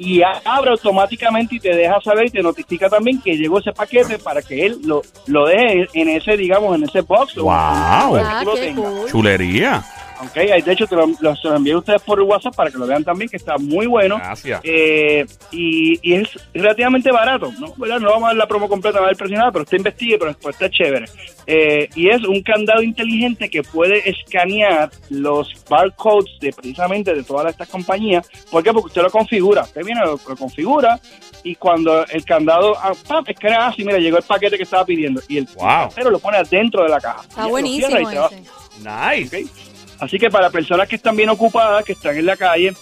y 0.00 0.22
abre 0.22 0.70
automáticamente 0.70 1.56
y 1.56 1.60
te 1.60 1.76
deja 1.76 2.00
saber 2.00 2.28
y 2.28 2.30
te 2.30 2.42
notifica 2.42 2.88
también 2.88 3.20
que 3.20 3.36
llegó 3.36 3.58
ese 3.58 3.70
paquete 3.72 4.18
para 4.18 4.40
que 4.40 4.64
él 4.64 4.78
lo, 4.82 5.02
lo 5.26 5.44
deje 5.44 5.88
en 5.92 6.08
ese, 6.08 6.38
digamos, 6.38 6.74
en 6.74 6.84
ese 6.84 7.02
box. 7.02 7.34
Wow. 7.34 7.50
Ah, 7.50 8.40
tú 8.42 8.48
lo 8.48 8.54
qué 8.54 8.60
tengas. 8.60 8.92
cool. 8.92 9.10
Chulería. 9.10 9.84
Ok, 10.22 10.36
ahí, 10.36 10.60
de 10.62 10.72
hecho 10.72 10.86
te 10.86 10.94
lo, 10.96 11.06
lo- 11.20 11.36
se 11.36 11.48
lo 11.48 11.56
envié 11.56 11.72
a 11.72 11.78
ustedes 11.78 12.02
por 12.02 12.20
WhatsApp 12.20 12.54
para 12.54 12.70
que 12.70 12.76
lo 12.78 12.86
vean 12.86 13.02
también, 13.04 13.28
que 13.30 13.36
está 13.38 13.56
muy 13.58 13.86
bueno. 13.86 14.16
Gracias. 14.18 14.60
Eh, 14.64 15.24
y, 15.50 15.98
y 16.02 16.14
es 16.14 16.28
relativamente 16.52 17.10
barato, 17.10 17.50
¿no? 17.58 17.72
¿Verdad? 17.76 18.00
No 18.00 18.10
vamos 18.10 18.24
a 18.24 18.26
dar 18.28 18.36
la 18.36 18.46
promo 18.46 18.68
completa, 18.68 18.96
no 18.98 19.02
va 19.02 19.06
a 19.06 19.10
ver 19.10 19.16
precio 19.16 19.36
nada, 19.38 19.50
pero 19.50 19.62
usted 19.64 19.78
investigue, 19.78 20.18
pero 20.18 20.30
después 20.32 20.54
está 20.54 20.68
chévere. 20.70 21.06
Eh, 21.46 21.88
y 21.94 22.08
es 22.10 22.22
un 22.26 22.42
candado 22.42 22.82
inteligente 22.82 23.48
que 23.48 23.62
puede 23.62 24.08
escanear 24.08 24.90
los 25.08 25.48
barcodes 25.68 26.30
de 26.40 26.52
precisamente 26.52 27.14
de 27.14 27.22
todas 27.22 27.50
estas 27.50 27.68
compañías. 27.68 28.28
¿Por 28.50 28.62
qué? 28.62 28.72
Porque 28.72 28.88
usted 28.88 29.02
lo 29.02 29.10
configura. 29.10 29.62
Usted 29.62 29.84
viene, 29.84 30.00
lo, 30.04 30.20
lo 30.28 30.36
configura 30.36 31.00
y 31.42 31.54
cuando 31.54 32.06
el 32.06 32.24
candado, 32.26 32.76
ah, 32.78 32.92
pam, 33.08 33.24
escanea 33.26 33.68
así, 33.68 33.84
mira, 33.84 33.98
llegó 33.98 34.18
el 34.18 34.22
paquete 34.24 34.56
que 34.58 34.64
estaba 34.64 34.84
pidiendo. 34.84 35.22
Y 35.28 35.38
el 35.38 35.48
Wow. 35.56 36.10
lo 36.10 36.18
pone 36.18 36.36
adentro 36.36 36.82
de 36.82 36.90
la 36.90 37.00
caja. 37.00 37.22
Y 37.24 37.28
Está 37.30 37.46
buenísimo 37.46 37.96
ese. 38.10 38.42
Nice. 38.82 39.42
Ok. 39.44 39.69
Así 40.00 40.18
que 40.18 40.30
para 40.30 40.50
personas 40.50 40.88
que 40.88 40.96
están 40.96 41.16
bien 41.16 41.28
ocupadas, 41.28 41.84
que 41.84 41.92
están 41.92 42.16
en 42.16 42.26
la 42.26 42.36
calle, 42.36 42.72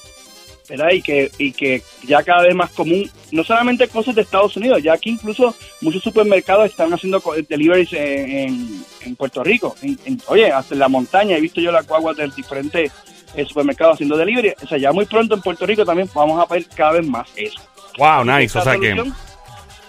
¿verdad? 0.69 0.91
Y 0.93 1.03
que, 1.03 1.31
y 1.39 1.53
que 1.53 1.83
ya 2.07 2.23
cada 2.23 2.43
vez 2.43 2.55
más 2.55 2.71
común, 2.71 3.11
no 3.33 3.43
solamente 3.43 3.89
cosas 3.89 4.15
de 4.15 4.23
Estados 4.23 4.57
Unidos, 4.57 4.83
ya 4.83 4.97
que 4.99 5.11
incluso 5.11 5.55
muchos 5.81 6.03
supermercados 6.03 6.67
están 6.71 6.93
haciendo 6.93 7.23
deliveries 7.49 7.93
en, 7.95 8.31
en- 8.31 8.85
en 9.07 9.17
Puerto 9.17 9.43
Rico. 9.43 9.75
En- 9.83 9.99
en- 10.05 10.21
oye, 10.29 10.53
hasta 10.53 10.75
en 10.75 10.81
la 10.81 10.89
montaña 10.89 11.37
he 11.37 11.41
visto 11.41 11.61
yo 11.61 11.73
las 11.73 11.87
guaguas 11.87 12.17
de 12.17 12.29
diferentes 12.37 12.93
eh, 13.35 13.45
supermercados 13.47 13.95
haciendo 13.95 14.17
delivery. 14.17 14.53
O 14.63 14.67
sea, 14.67 14.79
ya 14.79 14.93
muy 14.93 15.05
pronto 15.07 15.35
en 15.35 15.41
Puerto 15.43 15.67
Rico 15.67 15.85
también 15.85 16.09
vamos 16.15 16.41
a 16.43 16.53
ver 16.53 16.67
cada 16.75 16.93
vez 16.93 17.07
más 17.07 17.29
eso. 17.37 17.59
Wow, 17.99 18.25
nice. 18.25 18.57
O 18.59 18.63
sea 18.63 18.77
que 18.79 18.95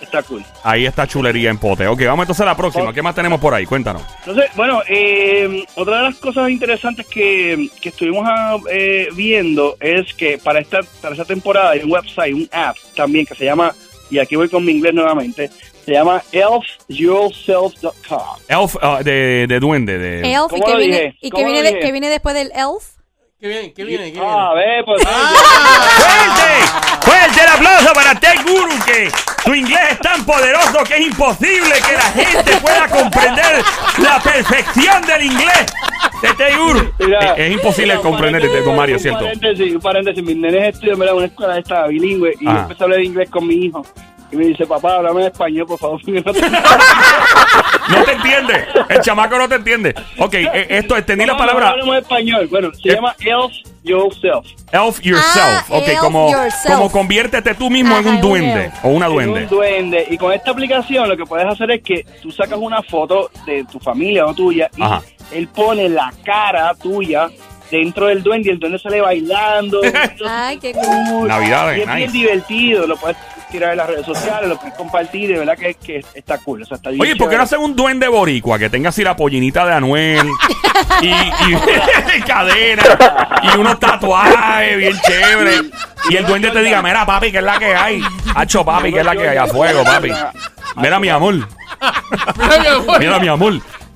Está 0.01 0.23
cool. 0.23 0.43
ahí 0.63 0.85
está 0.85 1.05
chulería 1.05 1.49
en 1.49 1.57
pote. 1.57 1.85
Ok, 1.87 2.01
vamos 2.05 2.23
entonces 2.23 2.41
a 2.41 2.45
la 2.45 2.55
próxima. 2.57 2.93
¿Qué 2.93 3.01
más 3.01 3.13
tenemos 3.15 3.39
por 3.39 3.53
ahí? 3.53 3.65
Cuéntanos. 3.65 4.01
Entonces, 4.19 4.49
bueno, 4.55 4.81
eh, 4.87 5.65
otra 5.75 5.97
de 5.97 6.03
las 6.03 6.15
cosas 6.15 6.49
interesantes 6.49 7.05
que, 7.07 7.69
que 7.81 7.89
estuvimos 7.89 8.23
ah, 8.27 8.57
eh, 8.71 9.09
viendo 9.15 9.75
es 9.79 10.13
que 10.13 10.37
para 10.37 10.59
esta, 10.59 10.79
para 11.01 11.13
esta 11.13 11.25
temporada 11.25 11.71
hay 11.71 11.81
un 11.83 11.91
website, 11.91 12.33
un 12.33 12.49
app 12.51 12.77
también 12.95 13.25
que 13.25 13.35
se 13.35 13.45
llama, 13.45 13.73
y 14.09 14.17
aquí 14.19 14.35
voy 14.35 14.49
con 14.49 14.65
mi 14.65 14.71
inglés 14.71 14.93
nuevamente, 14.93 15.49
se 15.85 15.91
llama 15.91 16.21
elfyourself.com. 16.31 18.19
Elf 18.47 18.75
uh, 18.75 19.03
de, 19.03 19.45
de 19.47 19.59
duende. 19.59 19.97
De... 19.97 20.19
Elf, 20.33 20.51
y 20.55 20.59
¿Cómo 20.59 20.65
que 20.65 20.71
lo 20.71 20.77
viene, 20.77 20.95
dije? 20.97 21.17
y 21.21 21.29
que 21.29 21.29
¿Cómo 21.31 21.45
viene, 21.45 21.59
lo 21.59 21.63
de- 21.63 21.69
dije? 21.75 21.85
que 21.85 21.91
viene 21.91 22.09
después 22.09 22.35
del 22.35 22.51
Elf. 22.55 22.98
¿Qué 23.39 23.47
viene? 23.47 23.71
¿Qué 23.73 23.83
viene? 23.85 24.11
¿Qué 24.11 24.19
Ah, 24.21 24.51
viene? 24.53 24.77
ve, 24.77 24.83
pues... 24.83 25.01
¡Fuerte! 25.01 26.51
¡Fuerte 27.09 27.41
el 27.41 27.47
aplauso 27.47 27.93
para 27.93 28.13
Tech 28.15 28.43
Guru! 28.45 28.73
Que 28.85 29.09
su 29.45 29.55
inglés 29.55 29.79
es 29.91 29.99
tan 29.99 30.25
poderoso 30.25 30.83
que 30.85 30.95
es 30.97 31.07
imposible 31.07 31.73
que 31.87 31.93
la 31.93 32.11
gente 32.11 32.57
pueda 32.57 32.87
comprender 32.89 33.63
la 33.99 34.19
perfección 34.21 35.05
del 35.05 35.23
inglés 35.23 35.65
de 36.21 36.33
Tech 36.33 36.57
Guru. 36.57 36.91
Mira, 36.99 37.19
es, 37.35 37.39
es 37.39 37.51
imposible 37.53 37.93
mira, 37.93 38.01
comprender, 38.01 38.41
un 38.45 38.51
de 38.51 38.61
Don 38.61 38.75
Mario, 38.75 38.95
un 38.97 39.01
¿cierto? 39.01 39.19
paréntesis, 39.21 39.73
un 39.75 39.81
paréntesis. 39.81 40.21
Mis 40.23 40.35
nenes 40.35 40.73
estudian 40.75 41.01
en 41.01 41.13
una 41.15 41.25
escuela 41.27 41.57
esta 41.57 41.87
bilingüe 41.87 42.33
y 42.41 42.45
Ah. 42.45 42.53
yo 42.55 42.59
empecé 42.59 42.83
a 42.83 42.85
hablar 42.85 42.99
inglés 43.01 43.29
con 43.29 43.47
mi 43.47 43.55
hijo. 43.55 43.85
Y 44.31 44.35
me 44.35 44.45
dice, 44.45 44.65
papá, 44.67 44.95
háblame 44.97 45.21
en 45.21 45.27
español, 45.27 45.65
por 45.65 45.79
favor. 45.79 45.99
no 46.07 46.21
entiende. 48.39 48.67
El 48.89 49.01
chamaco 49.01 49.37
no 49.37 49.47
te 49.49 49.55
entiende. 49.55 49.95
Ok, 50.17 50.33
eh, 50.35 50.67
esto, 50.69 50.95
entendí 50.97 51.25
la 51.25 51.37
palabra 51.37 51.69
Hablemos 51.69 51.97
español. 51.97 52.47
Bueno, 52.49 52.71
se 52.73 52.89
Eh. 52.89 52.95
llama 52.95 53.15
Elf 53.19 53.51
Yourself. 53.83 54.45
elf 54.71 54.99
yourself. 55.01 55.35
Ah, 55.37 55.63
ok, 55.69 55.87
elf 55.87 55.99
como, 55.99 56.31
yourself. 56.31 56.75
como 56.75 56.91
conviértete 56.91 57.55
tú 57.55 57.69
mismo 57.69 57.97
en 57.97 58.01
Ajá, 58.01 58.09
un 58.09 58.15
en 58.15 58.15
un 58.15 58.21
duende 58.29 58.65
elf. 58.65 58.73
o 58.83 58.89
una 58.89 59.05
Es 59.07 59.11
duende. 59.13 59.41
un 59.43 59.47
duende. 59.49 60.07
Y 60.09 60.17
con 60.17 60.33
esta 60.33 60.51
aplicación 60.51 61.07
lo 61.09 61.15
que 61.17 61.25
puedes 61.25 61.47
hacer 61.47 61.71
es 61.71 61.81
que 61.81 62.05
tú 62.21 62.31
sacas 62.31 62.59
una 62.59 62.81
foto 62.83 63.31
de 63.45 63.63
tu 63.71 63.79
familia 63.79 64.25
o 64.25 64.33
tuya 64.33 64.69
y 64.75 64.81
Ajá. 64.81 65.01
él 65.31 65.47
pone 65.47 65.87
la 65.89 66.11
cara 66.25 66.73
tuya 66.75 67.29
dentro 67.71 68.07
del 68.07 68.21
duende 68.21 68.49
y 68.49 68.51
el 68.51 68.59
duende 68.59 68.79
sale 68.79 68.99
bailando. 69.01 69.79
Ay, 70.27 70.57
qué 70.57 70.73
Cool. 70.73 71.27
Navidades, 71.27 71.77
Y 71.77 71.81
es 71.89 71.95
bien 71.95 72.11
divertido. 72.11 72.85
Lo 72.87 72.97
puedes 72.97 73.15
tirar 73.49 73.71
en 73.71 73.77
las 73.77 73.87
redes 73.87 74.05
sociales, 74.05 74.49
lo 74.49 74.57
puedes 74.57 74.75
compartir. 74.75 75.29
De 75.31 75.39
verdad 75.39 75.57
que, 75.57 75.73
que 75.75 76.03
está 76.13 76.37
cool. 76.39 76.61
O 76.61 76.65
sea, 76.65 76.77
está 76.77 76.89
bien 76.89 77.01
Oye, 77.01 77.15
¿por 77.15 77.29
qué 77.29 77.37
no 77.37 77.43
chévere. 77.43 77.43
hacen 77.43 77.59
un 77.59 77.75
duende 77.75 78.07
boricua 78.07 78.57
que 78.59 78.69
tenga 78.69 78.89
así 78.89 79.03
la 79.03 79.15
pollinita 79.15 79.65
de 79.65 79.73
Anuel 79.73 80.27
y, 81.01 81.09
y 81.09 82.21
cadena 82.27 82.83
y 83.43 83.57
unos 83.57 83.79
tatuajes 83.79 84.77
bien 84.77 84.99
chéveres? 85.05 85.63
Y 86.09 86.15
el 86.15 86.25
duende 86.25 86.51
te 86.51 86.61
diga, 86.61 86.81
mira 86.81 87.05
papi, 87.05 87.31
¿qué 87.31 87.39
es 87.39 87.43
la 87.43 87.59
que 87.59 87.75
hay? 87.75 88.01
Hacho 88.35 88.63
papi, 88.63 88.91
¿qué 88.91 88.99
es 88.99 89.05
la 89.05 89.15
que 89.15 89.27
hay? 89.27 89.37
A 89.37 89.47
fuego, 89.47 89.83
papi. 89.83 90.11
Mira 90.75 90.99
mi 90.99 91.09
amor, 91.09 91.35
Mira, 92.99 93.19
mi 93.19 93.27
amor. 93.27 93.53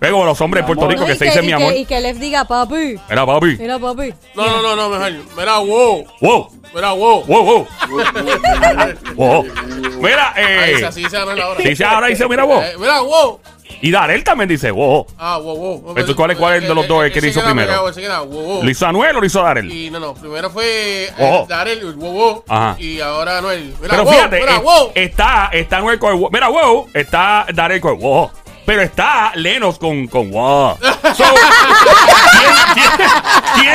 Amor. 0.07 0.11
Luego 0.11 0.25
los 0.25 0.41
hombres 0.41 0.63
de 0.63 0.67
Puerto 0.67 0.87
Rico 0.87 1.05
que 1.05 1.15
se 1.15 1.25
dicen 1.25 1.45
mi 1.45 1.51
amor. 1.51 1.73
Y 1.75 1.85
que 1.85 1.97
Elf 1.97 2.19
diga, 2.19 2.45
papi. 2.45 2.99
Mira 3.09 3.25
papi. 3.25 3.57
Mira, 3.57 3.79
papi. 3.79 4.13
No, 4.35 4.45
no, 4.45 4.61
no, 4.61 4.75
no, 4.75 4.89
mejor. 4.89 5.11
Mira, 5.37 5.57
wow. 5.59 6.05
Wow, 6.21 6.49
Mira, 6.73 6.91
wow. 6.93 7.23
wow, 7.25 7.43
wow. 7.43 7.67
Wow. 9.15 9.45
Mira, 10.01 10.33
eh. 10.37 10.85
así 10.85 11.03
se 11.09 11.17
ahora. 11.17 11.35
Dice 11.57 11.85
ahora, 11.85 12.07
dice, 12.07 12.27
mira 12.27 12.43
wow. 12.43 12.61
Eh, 12.61 12.73
Mira, 12.79 13.01
wow. 13.01 13.39
Y 13.81 13.91
Darel 13.91 14.23
también 14.23 14.47
dice 14.47 14.71
wow. 14.71 15.05
Ah, 15.17 15.37
wow, 15.37 15.57
wow. 15.57 15.89
Entonces, 15.89 16.15
¿cuál 16.15 16.31
es- 16.31 16.37
cuál 16.37 16.55
es 16.55 16.67
de 16.67 16.73
los 16.73 16.87
dos 16.87 17.03
el 17.03 17.11
que 17.11 17.25
hizo 17.27 17.41
primero? 17.43 17.89
¿Lo 18.61 18.69
hizo 18.69 18.87
Anuel 18.87 19.15
o 19.17 19.19
lo 19.19 19.25
hizo 19.25 19.41
Darel? 19.41 19.71
Y 19.71 19.89
no, 19.89 19.99
no, 19.99 20.13
primero 20.13 20.49
fue 20.49 21.05
eh. 21.17 21.45
Darel, 21.47 21.79
el 21.79 21.93
wow, 21.93 22.11
wow. 22.11 22.43
Ajá. 22.47 22.75
Y 22.79 22.99
ahora 23.01 23.39
Anuel. 23.39 23.73
Mira, 23.81 23.89
Pero 23.89 24.03
wow, 24.03 24.13
fíjate, 24.13 24.39
mira, 24.39 24.55
eh, 24.55 24.59
wow. 24.63 24.91
está, 24.95 25.49
está 25.51 25.77
Anuel 25.77 25.99
con 25.99 26.13
el 26.13 26.19
wow. 26.19 26.29
Mira, 26.31 26.47
wow. 26.49 26.87
Está 26.93 27.45
Darel 27.53 27.81
con 27.81 27.95
el 27.95 27.99
wow. 27.99 28.31
Pero 28.65 28.81
está 28.81 29.31
Lenos 29.35 29.77
con, 29.77 30.07
con 30.07 30.31
wow. 30.31 30.77
So, 31.15 31.23
¿quién, 32.73 32.85
quién, 32.95 33.09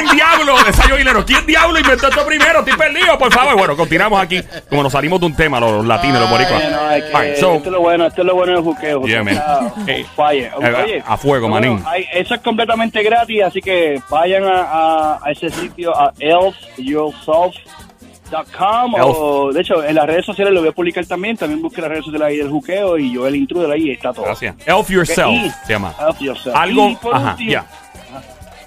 quién 0.04 0.16
diablo? 0.16 0.57
Esa 0.66 0.88
yo 0.88 0.99
y 0.99 1.04
Lenos. 1.04 1.25
¿Quién 1.25 1.45
diablo 1.47 1.78
inventó 1.78 2.09
esto 2.09 2.25
primero? 2.26 2.61
Estoy 2.61 2.76
perdido, 2.76 3.18
por 3.18 3.33
favor. 3.33 3.57
Bueno, 3.57 3.76
continuamos 3.76 4.21
aquí. 4.21 4.40
Como 4.68 4.83
nos 4.83 4.92
salimos 4.92 5.21
de 5.21 5.26
un 5.26 5.37
tema, 5.37 5.61
los, 5.61 5.85
latinos, 5.85 6.21
los 6.21 6.30
boricuas. 6.30 6.62
Oye, 6.62 6.71
no, 6.71 6.90
es 6.90 7.04
que 7.04 7.11
Fine, 7.16 7.37
so, 7.37 7.54
esto 7.54 7.68
es 7.68 7.73
lo 7.73 7.80
bueno, 7.80 8.07
esto 8.07 8.23
es 8.23 8.26
lo 8.26 8.35
bueno 8.35 8.52
del 8.54 8.62
juqueo. 8.62 9.02
Yeah, 9.07 9.25
Hey. 9.87 10.07
Oye, 10.16 10.50
a 11.07 11.16
fuego, 11.16 11.49
bueno, 11.49 11.75
manín. 11.75 11.85
hay- 11.87 12.07
eso 12.12 12.35
es 12.35 12.40
completamente 12.40 13.02
gratis, 13.02 13.42
así 13.42 13.61
que 13.61 14.00
vayan 14.09 14.45
a, 14.45 14.61
a- 14.62 15.18
a 15.23 15.30
ese 15.30 15.50
sitio, 15.50 15.95
a 15.97 16.12
elfyourself.com 18.30 18.94
o 19.00 19.52
de 19.52 19.61
hecho 19.61 19.82
en 19.85 19.94
las 19.94 20.06
redes 20.06 20.25
sociales 20.26 20.52
lo 20.52 20.61
voy 20.61 20.68
a 20.70 20.73
publicar 20.73 21.04
también, 21.06 21.37
también 21.37 21.62
busque 21.62 21.80
las 21.80 21.90
redes 21.90 22.04
sociales 22.04 22.28
ahí 22.28 22.37
del 22.37 22.50
juqueo 22.50 22.99
y 22.99 23.12
yo 23.12 23.26
el 23.26 23.37
intruder 23.37 23.70
ahí 23.70 23.90
está 23.90 24.12
todo. 24.12 24.25
gracias. 24.26 24.54
Elf 24.66 24.88
Yourself 24.90 25.30
Y- 25.32 25.50
se 25.66 25.73
llama. 25.73 25.94
Elf 26.06 26.20
yourself. 26.20 26.56
Algo. 26.56 26.99
Ajá, 27.12 27.37
ya. 27.47 27.66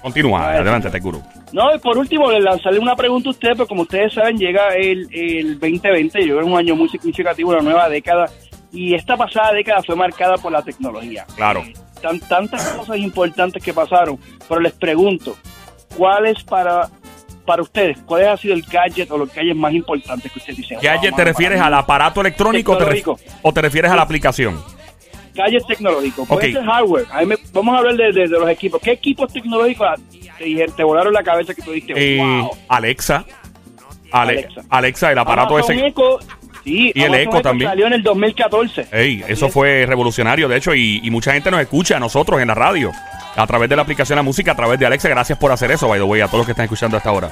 Continúa, 0.00 0.50
Ay. 0.50 0.56
adelante, 0.58 0.90
te 0.90 1.00
curo. 1.00 1.22
No, 1.52 1.72
y 1.74 1.78
por 1.78 1.96
último, 1.96 2.30
le 2.30 2.40
lanzarle 2.40 2.80
una 2.80 2.96
pregunta 2.96 3.28
a 3.28 3.32
usted, 3.32 3.50
porque 3.56 3.68
como 3.68 3.82
ustedes 3.82 4.14
saben, 4.14 4.36
llega 4.36 4.74
el, 4.74 5.06
el 5.12 5.60
2020, 5.60 6.18
yo 6.20 6.24
creo 6.26 6.38
que 6.38 6.44
es 6.46 6.52
un 6.52 6.58
año 6.58 6.74
muy 6.74 6.88
significativo, 6.88 7.50
una 7.50 7.60
nueva 7.60 7.88
década, 7.88 8.28
y 8.72 8.94
esta 8.94 9.16
pasada 9.16 9.52
década 9.52 9.80
fue 9.86 9.94
marcada 9.94 10.38
por 10.38 10.50
la 10.50 10.62
tecnología. 10.62 11.24
Claro. 11.36 11.62
Tan, 12.00 12.18
tantas 12.20 12.64
cosas 12.72 12.96
importantes 12.96 13.62
que 13.62 13.72
pasaron, 13.72 14.18
pero 14.48 14.60
les 14.60 14.72
pregunto, 14.72 15.36
¿cuál 15.96 16.26
es 16.26 16.42
para, 16.42 16.88
para 17.44 17.62
ustedes, 17.62 17.98
cuál 18.06 18.28
ha 18.28 18.36
sido 18.36 18.54
el 18.54 18.62
gadget 18.62 19.10
o 19.10 19.18
los 19.18 19.32
gadgets 19.34 19.56
más 19.56 19.72
importantes 19.72 20.30
que 20.32 20.38
ustedes 20.38 20.56
dicen? 20.58 20.78
¿Gadget 20.80 21.10
"Wow, 21.10 21.16
te 21.18 21.24
refieres 21.24 21.60
al 21.60 21.72
mí"? 21.72 21.78
aparato 21.78 22.20
electrónico 22.20 22.72
o 22.72 22.78
te 22.78 22.84
ref- 22.84 22.94
Tecnológico. 22.94 23.18
o 23.42 23.52
te 23.52 23.60
refieres 23.62 23.90
a 23.90 23.96
la 23.96 24.02
aplicación? 24.02 24.62
Gadgets 25.34 25.66
tecnológicos, 25.66 26.28
puede 26.28 26.48
Ok. 26.48 26.52
ser 26.52 26.64
hardware. 26.64 27.06
A 27.10 27.20
mí 27.20 27.26
me- 27.26 27.36
vamos 27.52 27.74
a 27.74 27.78
hablar 27.78 27.94
de, 27.96 28.12
de- 28.12 28.28
de 28.28 28.38
los 28.38 28.48
equipos. 28.50 28.80
¿Qué 28.82 28.92
equipos 28.92 29.32
tecnológicos 29.32 29.88
te, 30.38 30.44
dijeron- 30.44 30.76
te 30.76 30.84
volaron 30.84 31.12
la 31.12 31.22
cabeza 31.22 31.54
que 31.54 31.62
tú 31.62 31.70
dijiste, 31.72 32.16
Eh, 32.16 32.18
wow? 32.18 32.50
Alexa. 32.68 33.24
Ale- 34.10 34.32
Alexa. 34.40 34.60
Alexa. 34.68 35.12
el 35.12 35.18
aparato 35.18 35.56
Amazon 35.56 35.76
ese. 35.76 35.86
Echo, 35.86 36.18
sí, 36.64 36.92
Y 36.94 37.02
el 37.02 37.14
Echo 37.14 37.40
también. 37.42 37.70
Salió 37.70 37.86
en 37.86 37.92
el 37.94 38.02
2014. 38.02 38.86
Ey, 38.92 39.24
eso 39.28 39.48
fue 39.48 39.84
revolucionario, 39.86 40.48
de 40.48 40.56
hecho, 40.56 40.74
y, 40.74 41.00
y 41.02 41.10
mucha 41.10 41.32
gente 41.32 41.50
nos 41.50 41.60
escucha 41.60 41.96
a 41.96 42.00
nosotros 42.00 42.40
en 42.40 42.48
la 42.48 42.54
radio, 42.54 42.92
a 43.36 43.46
través 43.46 43.68
de 43.68 43.76
la 43.76 43.82
aplicación 43.82 44.16
La 44.16 44.22
Música, 44.22 44.52
a 44.52 44.56
través 44.56 44.78
de 44.78 44.86
Alexa. 44.86 45.08
Gracias 45.08 45.38
por 45.38 45.52
hacer 45.52 45.70
eso, 45.70 45.88
by 45.88 45.98
the 45.98 46.04
way, 46.04 46.20
a 46.20 46.26
todos 46.26 46.38
los 46.38 46.46
que 46.46 46.52
están 46.52 46.64
escuchando 46.64 46.96
hasta 46.96 47.08
ahora. 47.08 47.30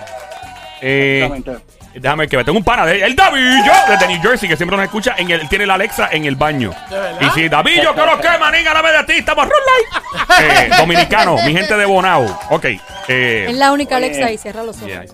Eh, 0.83 1.25
Exactamente. 1.27 1.63
déjame 1.95 2.27
que 2.27 2.37
me 2.39 2.45
tengo 2.45 2.57
un 2.57 2.65
pana 2.65 2.87
de 2.87 3.03
el 3.05 3.15
Davillo 3.15 3.73
desde 3.87 4.09
New 4.09 4.23
Jersey 4.23 4.49
que 4.49 4.57
siempre 4.57 4.79
nos 4.79 4.85
escucha 4.87 5.15
en 5.19 5.31
el 5.31 5.47
tiene 5.47 5.67
la 5.67 5.75
Alexa 5.75 6.09
en 6.11 6.25
el 6.25 6.37
baño. 6.37 6.71
Y 7.21 7.29
si 7.39 7.49
Davillo, 7.51 7.95
que 7.95 8.01
lo 8.01 8.19
que 8.19 8.29
manín, 8.39 8.67
a 8.67 8.73
la 8.73 8.81
vez 8.81 8.93
de 9.07 9.13
ti, 9.13 9.19
estamos. 9.19 9.47
Eh, 10.41 10.71
dominicano, 10.79 11.37
mi 11.45 11.53
gente 11.53 11.77
de 11.77 11.85
Bonao. 11.85 12.25
Ok. 12.49 12.65
Eh, 13.09 13.47
Es 13.51 13.57
la 13.57 13.73
única. 13.73 13.97
Alexa 13.97 14.31
y 14.33 14.39
cierra 14.39 14.63
los 14.63 14.77
ojos. 14.79 14.89
Yeah. 14.89 15.05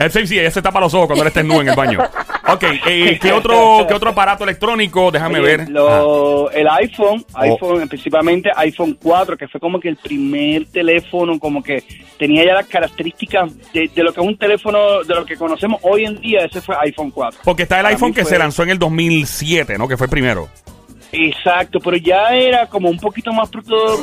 Eh, 0.00 0.10
sí, 0.10 0.26
sí, 0.26 0.38
ella 0.38 0.50
se 0.50 0.62
tapa 0.62 0.80
los 0.80 0.92
ojos 0.94 1.06
cuando 1.06 1.22
él 1.22 1.28
esté 1.28 1.42
nu 1.44 1.60
en 1.60 1.68
el 1.68 1.76
baño. 1.76 2.00
Ok, 2.50 2.64
eh, 2.86 3.18
¿qué, 3.20 3.32
otro, 3.32 3.84
¿qué 3.86 3.94
otro 3.94 4.10
aparato 4.10 4.44
electrónico? 4.44 5.10
Déjame 5.10 5.38
Oye, 5.40 5.46
ver. 5.56 5.60
Ah. 5.62 5.70
lo- 5.70 6.50
El 6.50 6.66
iPhone, 6.68 7.24
Oh. 7.34 7.40
iPhone, 7.40 7.88
principalmente 7.88 8.50
iPhone 8.56 8.98
4, 9.02 9.36
que 9.36 9.46
fue 9.48 9.60
como 9.60 9.78
que 9.78 9.88
el 9.88 9.96
primer 9.96 10.66
teléfono, 10.66 11.38
como 11.38 11.62
que 11.62 11.82
tenía 12.18 12.44
ya 12.44 12.54
las 12.54 12.66
características 12.66 13.52
de, 13.72 13.88
de 13.94 14.02
lo 14.02 14.12
que 14.12 14.20
es 14.20 14.26
un 14.26 14.36
teléfono, 14.38 15.02
de 15.04 15.14
lo 15.14 15.24
que 15.26 15.36
conocemos 15.36 15.80
hoy 15.82 16.04
en 16.04 16.18
día, 16.20 16.40
ese 16.44 16.60
fue 16.60 16.74
iPhone 16.80 17.10
4. 17.10 17.40
Porque 17.44 17.64
está 17.64 17.76
el 17.76 17.82
Para 17.82 17.94
iPhone 17.94 18.14
que 18.14 18.22
fue- 18.22 18.30
se 18.32 18.38
lanzó 18.38 18.62
en 18.62 18.70
el 18.70 18.78
2007, 18.78 19.76
¿no? 19.76 19.86
Que 19.86 19.96
fue 19.96 20.06
el 20.06 20.10
primero. 20.10 20.48
Exacto, 21.10 21.80
pero 21.80 21.96
ya 21.96 22.28
era 22.36 22.66
como 22.66 22.90
un 22.90 22.98
poquito 22.98 23.32
más, 23.32 23.48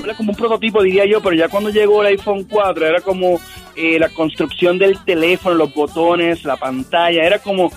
era 0.04 0.16
como 0.16 0.32
un 0.32 0.36
prototipo, 0.36 0.82
diría 0.82 1.06
yo, 1.06 1.22
pero 1.22 1.36
ya 1.36 1.48
cuando 1.50 1.70
llegó 1.70 2.02
el 2.02 2.08
iPhone 2.08 2.46
4 2.50 2.88
era 2.88 3.00
como 3.02 3.40
eh, 3.76 4.00
la 4.00 4.10
construcción 4.10 4.80
del 4.80 4.98
teléfono, 5.06 5.54
los 5.56 5.72
botones, 5.74 6.44
la 6.46 6.58
pantalla, 6.58 7.24
era 7.24 7.38
como, 7.40 7.72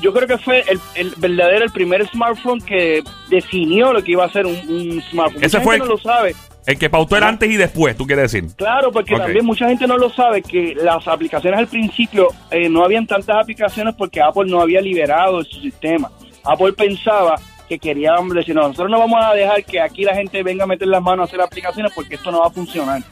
yo 0.00 0.12
creo 0.12 0.26
que 0.26 0.38
fue 0.38 0.64
el, 0.68 0.80
el 0.94 1.12
verdadero, 1.16 1.64
el 1.64 1.70
primer 1.72 2.06
smartphone 2.08 2.60
que 2.60 3.02
definió 3.28 3.92
lo 3.92 4.02
que 4.02 4.12
iba 4.12 4.24
a 4.24 4.30
ser 4.32 4.46
un, 4.46 4.54
un 4.68 5.02
smartphone. 5.10 5.44
Ese 5.44 5.58
Mucha 5.58 5.64
fue 5.64 5.74
gente 5.76 5.84
el- 5.84 5.88
no 5.88 5.94
lo 5.96 6.00
sabe. 6.00 6.34
El 6.66 6.78
que 6.78 6.90
pautó 6.90 7.16
el 7.16 7.22
antes 7.24 7.50
y 7.50 7.56
después, 7.56 7.96
¿tú 7.96 8.06
quieres 8.06 8.30
decir? 8.30 8.50
Claro, 8.54 8.92
porque 8.92 9.16
también 9.16 9.44
mucha 9.44 9.66
gente 9.66 9.86
no 9.86 9.96
lo 9.96 10.10
sabe 10.10 10.42
que 10.42 10.74
las 10.76 11.08
aplicaciones 11.08 11.58
al 11.58 11.66
principio 11.66 12.28
eh, 12.50 12.68
no 12.68 12.84
habían 12.84 13.06
tantas 13.06 13.36
aplicaciones 13.42 13.94
porque 13.96 14.20
Apple 14.20 14.44
no 14.46 14.60
había 14.60 14.80
liberado 14.80 15.42
su 15.42 15.58
sistema. 15.60 16.10
Apple 16.44 16.72
pensaba 16.74 17.36
que 17.68 17.78
querían 17.78 18.28
decir, 18.28 18.54
no, 18.54 18.62
nosotros 18.62 18.90
no 18.90 18.98
vamos 18.98 19.18
a 19.24 19.32
dejar 19.32 19.64
que 19.64 19.80
aquí 19.80 20.04
la 20.04 20.14
gente 20.14 20.42
venga 20.42 20.64
a 20.64 20.66
meter 20.66 20.86
las 20.88 21.02
manos 21.02 21.24
a 21.24 21.28
hacer 21.28 21.40
aplicaciones 21.40 21.92
porque 21.94 22.16
esto 22.16 22.30
no 22.30 22.40
va 22.40 22.48
a 22.48 22.50
funcionar. 22.50 23.02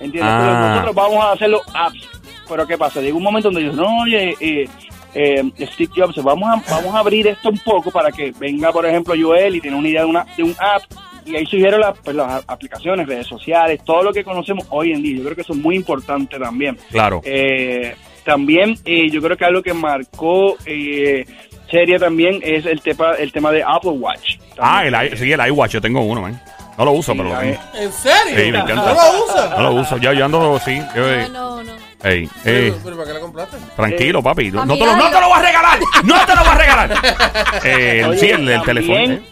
¿Entiendes? 0.00 0.22
Ah. 0.34 0.70
Nosotros 0.72 0.94
vamos 0.94 1.24
a 1.24 1.32
hacer 1.32 1.48
los 1.48 1.62
apps. 1.74 2.08
Pero 2.48 2.66
¿qué 2.66 2.76
pasa? 2.76 3.00
Llegó 3.00 3.18
un 3.18 3.24
momento 3.24 3.50
donde 3.50 3.64
yo 3.64 3.72
no, 3.72 4.02
oye, 4.02 4.34
eh, 4.40 4.68
eh, 5.16 5.42
Steve 5.72 5.90
Jobs, 5.96 6.22
vamos 6.22 6.48
a, 6.48 6.70
vamos 6.74 6.94
a 6.94 6.98
abrir 7.00 7.26
esto 7.26 7.48
un 7.48 7.58
poco 7.58 7.90
para 7.90 8.12
que 8.12 8.32
venga, 8.38 8.70
por 8.72 8.84
ejemplo, 8.86 9.14
Joel 9.18 9.56
y 9.56 9.60
tiene 9.60 9.76
una 9.76 9.88
idea 9.88 10.02
de, 10.02 10.06
una, 10.08 10.26
de 10.36 10.42
un 10.42 10.54
app. 10.58 10.82
Y 11.24 11.34
ahí 11.34 11.44
surgieron 11.46 11.80
las, 11.80 11.98
pues, 11.98 12.14
las 12.14 12.44
aplicaciones, 12.46 13.06
redes 13.08 13.26
sociales, 13.26 13.80
todo 13.84 14.02
lo 14.04 14.12
que 14.12 14.22
conocemos 14.22 14.64
hoy 14.70 14.92
en 14.92 15.02
día. 15.02 15.16
Yo 15.16 15.24
creo 15.24 15.34
que 15.34 15.42
eso 15.42 15.54
es 15.54 15.58
muy 15.58 15.74
importante 15.74 16.38
también. 16.38 16.78
Claro. 16.90 17.20
Eh, 17.24 17.96
también 18.24 18.76
eh, 18.84 19.10
yo 19.10 19.20
creo 19.20 19.36
que 19.36 19.44
algo 19.44 19.62
que 19.62 19.72
marcó 19.74 20.56
eh, 20.66 21.24
serie 21.70 21.98
también 21.98 22.38
es 22.44 22.64
el 22.66 22.80
tema, 22.80 23.12
el 23.18 23.32
tema 23.32 23.50
de 23.50 23.62
Apple 23.66 23.90
Watch. 23.92 24.36
Ah, 24.58 24.84
el, 24.86 24.94
i- 24.94 25.16
sí, 25.16 25.32
el 25.32 25.44
iWatch, 25.48 25.72
yo 25.72 25.80
tengo 25.80 26.00
uno, 26.02 26.20
man. 26.22 26.40
No 26.78 26.84
lo 26.84 26.92
uso, 26.92 27.12
pero 27.16 27.30
lo 27.30 27.38
tengo. 27.40 27.58
¿En 27.74 27.90
serio? 27.92 28.36
Sí, 28.44 28.52
me 28.52 28.58
encanta. 28.58 28.74
¿No 28.74 28.94
lo 28.94 29.24
usas? 29.24 29.50
No 29.50 29.62
lo 29.62 29.74
uso. 29.80 29.96
Yo, 29.96 30.12
yo 30.12 30.24
ando, 30.26 30.58
sí. 30.60 30.78
yo, 30.94 31.10
eh, 31.10 31.26
No, 31.32 31.56
no, 31.56 31.72
no. 31.72 31.85
Ey, 32.08 32.28
Pero, 32.44 32.76
pero 32.84 32.96
¿para 32.96 33.08
qué 33.08 33.14
la 33.14 33.20
compraste? 33.20 33.56
tranquilo, 33.76 34.22
papi. 34.22 34.50
No, 34.50 34.62
te 34.62 34.84
lo, 34.84 34.96
no 34.96 35.10
te 35.10 35.20
lo 35.20 35.28
voy 35.28 35.38
a 35.38 35.42
regalar. 35.42 35.78
No 36.04 36.26
te 36.26 36.34
lo 36.34 36.40
voy 36.42 36.50
a 36.50 36.54
regalar. 36.58 36.94
Eh, 37.64 38.00
el- 38.00 38.06
Oye, 38.10 38.18
sí, 38.18 38.26
el, 38.26 38.48
el 38.48 38.62
también- 38.62 38.64
teléfono. 38.64 38.98
eh. 39.14 39.22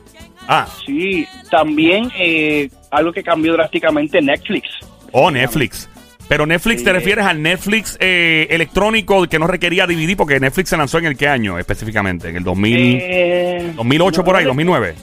Ah, 0.49 0.67
Sí, 0.85 1.27
también 1.51 2.11
eh, 2.19 2.69
algo 2.91 3.13
que 3.13 3.23
cambió 3.23 3.53
drásticamente 3.55 4.21
Netflix. 4.21 4.69
oh, 5.13 5.31
Netflix. 5.31 5.89
Pero 6.27 6.47
Netflix, 6.47 6.83
¿te 6.83 6.91
refieres 6.93 7.27
al 7.27 7.43
Netflix 7.43 7.99
eh, 8.01 8.47
electrónico 8.51 9.27
que 9.29 9.39
no 9.39 9.47
requería 9.47 9.87
DVD? 9.87 10.17
Porque 10.17 10.41
Netflix 10.41 10.71
se 10.71 10.77
lanzó 10.77 10.97
en 10.99 11.05
el 11.05 11.17
qué 11.19 11.29
año 11.29 11.59
específicamente? 11.59 12.31
¿En 12.31 12.37
el 12.37 12.43
2000, 12.45 12.99
Eh, 13.01 13.73
2008 13.77 14.21
no, 14.21 14.25
por 14.25 14.37
ahí, 14.37 14.45
no, 14.45 14.49
2009? 14.49 14.95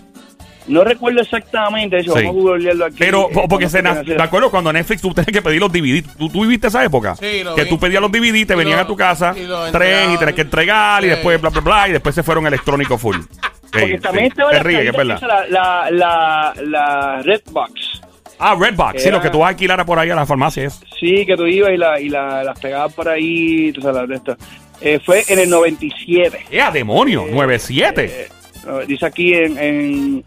No 0.67 0.83
recuerdo 0.83 1.21
exactamente 1.21 1.97
eso, 1.97 2.13
Sí. 2.15 2.23
vamos 2.25 2.45
a 2.45 2.49
googlearlo 2.49 2.85
aquí. 2.85 2.95
Pero 2.99 3.29
Eh, 3.29 3.33
po- 3.33 3.47
porque 3.47 3.67
se 3.67 3.81
¿te 3.81 4.21
acuerdas 4.21 4.51
cuando 4.51 4.71
Netflix 4.71 5.01
tú 5.01 5.13
tenías 5.13 5.31
que 5.33 5.41
pedir 5.41 5.59
los 5.59 5.71
DVD? 5.71 6.03
¿Tú, 6.17 6.29
tú 6.29 6.41
viviste 6.41 6.67
esa 6.67 6.83
época? 6.85 7.15
Sí, 7.15 7.43
lo 7.43 7.55
Que 7.55 7.63
vi. 7.63 7.69
tú 7.69 7.79
pedías 7.79 8.01
los 8.01 8.11
DVD, 8.11 8.45
te 8.45 8.53
Y 8.53 8.57
venían 8.57 8.77
lo- 8.77 8.83
a 8.83 8.87
tu 8.87 8.95
casa, 8.95 9.33
y 9.35 9.47
tres, 9.71 10.09
y 10.13 10.17
tenías 10.17 10.35
que 10.35 10.41
entregar, 10.41 11.03
y 11.03 11.07
después 11.07 11.41
bla, 11.41 11.49
bla, 11.49 11.61
bla, 11.61 11.89
y 11.89 11.91
después 11.93 12.13
se 12.13 12.23
fueron 12.23 12.45
electrónico 12.47 12.97
full. 12.97 13.17
Porque 13.71 13.87
Sí, 13.95 13.99
también 13.99 14.25
estaba 14.25 14.51
Te 14.51 14.57
la, 14.57 14.63
que 14.63 14.87
es 14.89 14.95
verdad. 14.95 15.21
la, 15.21 15.47
la, 15.47 15.91
la, 15.91 16.53
la 16.63 17.21
Redbox. 17.23 18.01
Ah, 18.37 18.55
Redbox, 18.59 19.01
sí, 19.01 19.07
Era- 19.07 19.17
lo 19.17 19.23
que 19.23 19.29
tú 19.29 19.39
vas 19.39 19.47
a 19.47 19.49
alquilar 19.49 19.85
por 19.85 19.97
ahí 19.99 20.09
a 20.09 20.15
las 20.15 20.27
farmacias. 20.27 20.81
Sí, 20.99 21.25
que 21.25 21.35
tú 21.37 21.45
ibas 21.47 21.71
y, 21.71 21.77
la, 21.77 21.99
y 21.99 22.09
la, 22.09 22.43
las 22.43 22.59
pegabas 22.59 22.93
por 22.93 23.07
ahí, 23.09 23.71
tú 23.71 23.81
sabes, 23.81 24.07
de 24.09 24.15
estas. 24.15 24.37
Eh, 24.81 24.99
fue 25.05 25.23
en 25.27 25.39
el 25.39 25.49
97. 25.49 26.45
¡Eh, 26.51 26.59
a 26.61 26.69
demonio! 26.71 27.25
9-7. 27.27 27.93
Eh, 28.05 28.27
eh, 28.67 28.85
dice 28.87 29.05
aquí 29.05 29.33
en... 29.33 29.57
en 29.57 30.25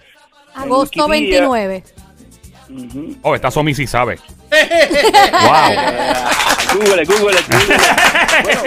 Agosto 0.55 1.07
Wikipedia. 1.07 1.49
29. 1.49 1.85
ujú. 2.71 3.17
Oh, 3.23 3.35
esta 3.35 3.51
Somi 3.51 3.75
sí 3.75 3.87
sabe. 3.87 4.19
¡Wow! 5.33 6.75
Google, 6.75 7.05
Google, 7.05 7.37
Google. 7.49 7.77
Bueno, 8.45 8.63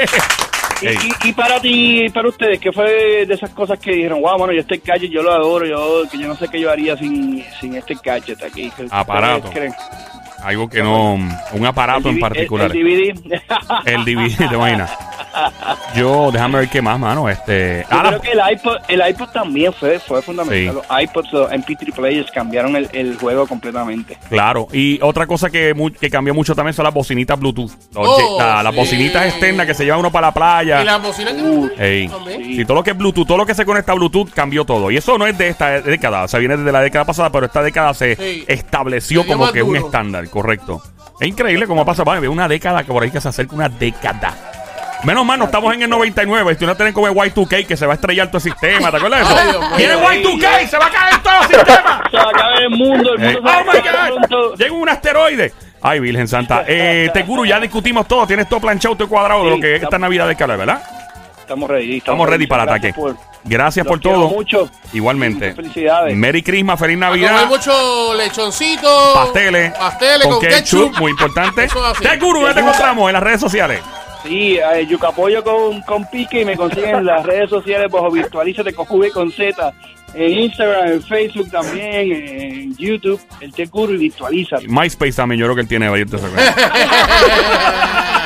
y, 0.82 0.86
Ey. 0.88 0.98
y- 1.24 1.30
y 1.30 1.34
para 1.34 1.60
ti, 1.60 2.06
para 2.14 2.30
ustedes, 2.30 2.60
¿qué 2.60 2.72
fue 2.72 3.26
de 3.26 3.34
esas 3.34 3.50
cosas 3.50 3.80
que 3.80 3.92
dijeron, 3.92 4.22
wow, 4.22 4.38
bueno, 4.38 4.54
yo 4.54 4.60
este 4.62 4.80
gadget 4.86 5.10
yo 5.10 5.24
lo 5.24 5.34
adoro, 5.34 5.66
yo 5.66 6.04
que 6.10 6.20
yo 6.20 6.28
no 6.28 6.36
sé 6.36 6.48
qué 6.50 6.60
yo 6.62 6.70
haría 6.70 6.96
sin, 6.96 7.44
sin 7.60 7.76
este 7.76 7.96
gadget 8.04 8.44
aquí? 8.44 8.72
¿Qué 8.78 8.86
Aparato. 8.92 9.50
creen? 9.50 9.74
Algo 10.44 10.70
que 10.70 10.84
no... 10.84 11.16
Un 11.54 11.66
aparato 11.66 12.10
El 12.10 12.16
en 12.16 12.22
particular. 12.22 12.70
El, 12.72 12.78
el 12.88 13.14
DVD. 13.16 13.34
El 13.86 14.06
DVD, 14.06 14.38
te 14.50 14.56
imaginas. 14.56 14.92
Yo, 15.96 16.32
déjame 16.32 16.60
ver 16.60 16.70
qué 16.70 16.82
más, 16.82 17.00
mano. 17.00 17.30
Este... 17.30 17.86
Yo 17.90 17.98
ah, 17.98 18.04
la- 18.04 18.10
creo 18.10 18.22
que 18.22 18.32
el 18.32 18.40
iPod, 18.54 18.76
el 18.88 19.04
iPod 19.10 19.30
también 19.30 19.74
fue, 19.74 20.00
fue 20.00 20.22
fundamental. 20.22 20.58
Sí. 20.84 20.90
Los 20.90 21.02
iPods, 21.04 21.32
los 21.34 21.52
MP3 21.52 21.94
players 21.94 22.32
cambiaron 22.32 22.76
el, 22.76 22.90
el 22.94 23.18
juego 23.18 23.48
completamente. 23.48 24.18
Claro, 24.30 24.68
y 24.72 25.00
otra 25.02 25.26
cosa 25.28 25.50
que, 25.50 25.74
mu- 25.74 25.92
que 25.92 26.10
cambió 26.10 26.34
mucho 26.34 26.56
también 26.56 26.74
son 26.74 26.86
las 26.86 26.94
bocinitas 26.94 27.40
Bluetooth. 27.40 27.72
Oh, 27.96 28.38
la- 28.40 28.64
las 28.64 28.74
sí. 28.74 28.80
bocinitas 28.80 29.26
externas 29.28 29.66
que 29.66 29.74
se 29.74 29.86
lleva 29.86 29.98
uno 29.98 30.12
para 30.12 30.28
la 30.28 30.34
playa. 30.34 30.82
¿Y 30.82 30.86
las 30.86 31.02
bocinas 31.02 31.34
que 31.34 31.42
Uh, 31.48 31.70
también? 32.10 32.42
Y 32.60 32.66
todo 32.66 32.76
lo 32.76 32.84
que 32.84 32.92
es 32.92 32.98
Bluetooth, 32.98 33.26
todo 33.28 33.38
lo 33.38 33.46
que 33.46 33.56
se 33.56 33.66
conecta 33.66 33.92
a 33.92 33.96
Bluetooth 33.96 34.30
cambió 34.34 34.66
todo. 34.66 34.92
Y 34.92 34.98
eso 34.98 35.18
no 35.18 35.26
es 35.28 35.38
de 35.38 35.48
esta 35.50 35.82
década, 35.82 36.24
o 36.24 36.28
sea, 36.28 36.40
viene 36.40 36.58
desde 36.58 36.72
la 36.72 36.82
década 36.82 37.06
pasada, 37.06 37.30
pero 37.32 37.46
esta 37.46 37.62
década 37.64 37.94
se 37.94 38.16
Sí. 38.16 38.44
estableció 38.48 39.22
Se 39.24 39.28
como 39.28 39.52
que 39.52 39.62
un 39.64 39.76
estándar, 39.76 40.28
correcto. 40.30 40.82
Es 41.20 41.28
increíble 41.28 41.66
cómo 41.66 41.84
pasa, 41.86 42.04
vale, 42.04 42.28
una 42.28 42.48
década 42.48 42.84
que 42.84 42.92
por 42.92 43.02
ahí 43.02 43.10
que 43.10 43.20
se 43.20 43.28
acerca 43.30 43.56
una 43.56 43.70
década. 43.70 44.47
Menos 45.04 45.26
mal, 45.26 45.38
no 45.40 45.46
estamos 45.46 45.74
en 45.74 45.82
el 45.84 45.90
99. 45.90 46.52
Estoy 46.54 46.68
no 46.68 46.76
tener 46.76 46.92
como 46.94 47.08
el 47.08 47.14
Y2K 47.14 47.66
que 47.68 47.78
se 47.78 47.86
va 47.86 47.94
a 47.94 47.96
estrellar 47.96 48.28
todo 48.28 48.38
el 48.38 48.44
sistema. 48.44 48.90
¿Te 48.92 48.98
acuerdas 48.98 49.28
de 49.30 49.50
eso? 49.52 49.62
Viene 49.78 49.96
Y2K, 49.96 50.68
se 50.68 50.78
va 50.78 50.86
a 50.88 50.90
caer 50.90 51.18
todo 51.22 51.34
el 51.42 51.48
sistema. 51.48 52.04
Se 52.12 52.18
va 52.18 52.24
a 52.24 52.30
acabar 52.30 52.62
el 52.64 52.70
mundo, 52.72 53.14
el 53.14 53.24
Eh, 53.24 53.34
mundo 53.34 53.40
se 53.40 53.40
va 53.42 53.54
a 53.54 53.62
oh 53.62 54.20
my 54.20 54.28
God. 54.28 54.58
Llega 54.58 54.74
un 54.74 54.90
asteroide. 54.90 55.54
Ay, 55.82 56.00
Virgen 56.00 56.28
Santa. 56.28 56.64
Eh, 56.68 57.10
Teguru, 57.14 57.46
ya 57.46 57.60
discutimos 57.60 58.08
todo. 58.08 58.26
Tienes 58.26 58.50
todo 58.50 58.60
planchado, 58.60 58.96
todo 58.96 59.08
cuadrado 59.08 59.44
de 59.46 59.50
Sí, 59.52 59.56
lo 59.56 59.62
que 59.62 59.68
es 59.70 59.76
esta 59.76 59.86
estamos- 59.86 60.02
Navidad 60.02 60.28
de 60.28 60.36
calor, 60.36 60.58
¿verdad? 60.58 60.82
Estamos 61.40 61.70
ready. 61.70 61.98
Estamos 61.98 62.28
ready 62.30 62.48
para 62.48 62.64
el 62.64 62.70
Gracias 62.70 62.92
ataque. 62.94 63.02
por- 63.02 63.38
Gracias 63.46 63.86
los 63.86 63.92
por 63.94 64.02
todo. 64.02 64.28
mucho. 64.30 64.70
Igualmente. 64.92 65.50
Muchas 65.52 65.56
felicidades. 65.56 66.16
Merry 66.18 66.44
Christmas, 66.44 66.78
feliz 66.80 66.98
Navidad. 66.98 67.46
mucho 67.48 68.14
lechoncito. 68.16 69.14
Pasteles. 69.14 69.72
Pasteles 69.74 70.28
con, 70.28 70.40
ketchup. 70.42 70.98
muy 70.98 71.12
importante. 71.12 71.70
Teguru, 72.02 72.40
¿dónde 72.42 72.56
te 72.56 72.60
encontramos? 72.62 73.08
En 73.08 73.14
las 73.14 73.24
redes 73.24 73.40
sociales. 73.40 73.80
Sí, 74.24 74.58
eh, 74.58 74.86
Yucapollo 74.88 75.44
con, 75.44 75.82
con 75.82 76.06
pique 76.10 76.42
y 76.42 76.46
me 76.46 76.58
consiguen 76.58 76.98
en 76.98 77.06
las 77.06 77.26
redes 77.26 77.50
sociales 77.50 77.92
bajo 77.92 78.12
Virtualízate 78.12 78.74
con 78.74 78.86
V 78.90 79.08
y 79.08 79.12
con 79.12 79.32
Z. 79.32 79.74
En 80.14 80.40
Instagram, 80.40 80.88
en 80.94 81.04
Facebook 81.04 81.52
también, 81.52 82.12
en 82.12 82.78
YouTube, 82.78 83.22
el 83.42 83.54
Tecuro 83.54 83.94
y 83.94 83.98
Virtualízate. 83.98 84.68
MySpace 84.68 85.14
también, 85.14 85.40
yo 85.40 85.46
creo 85.46 85.56
que 85.56 85.62
él 85.62 85.68
tiene 85.68 85.88
abierto 85.88 86.18
cuenta. 86.18 88.14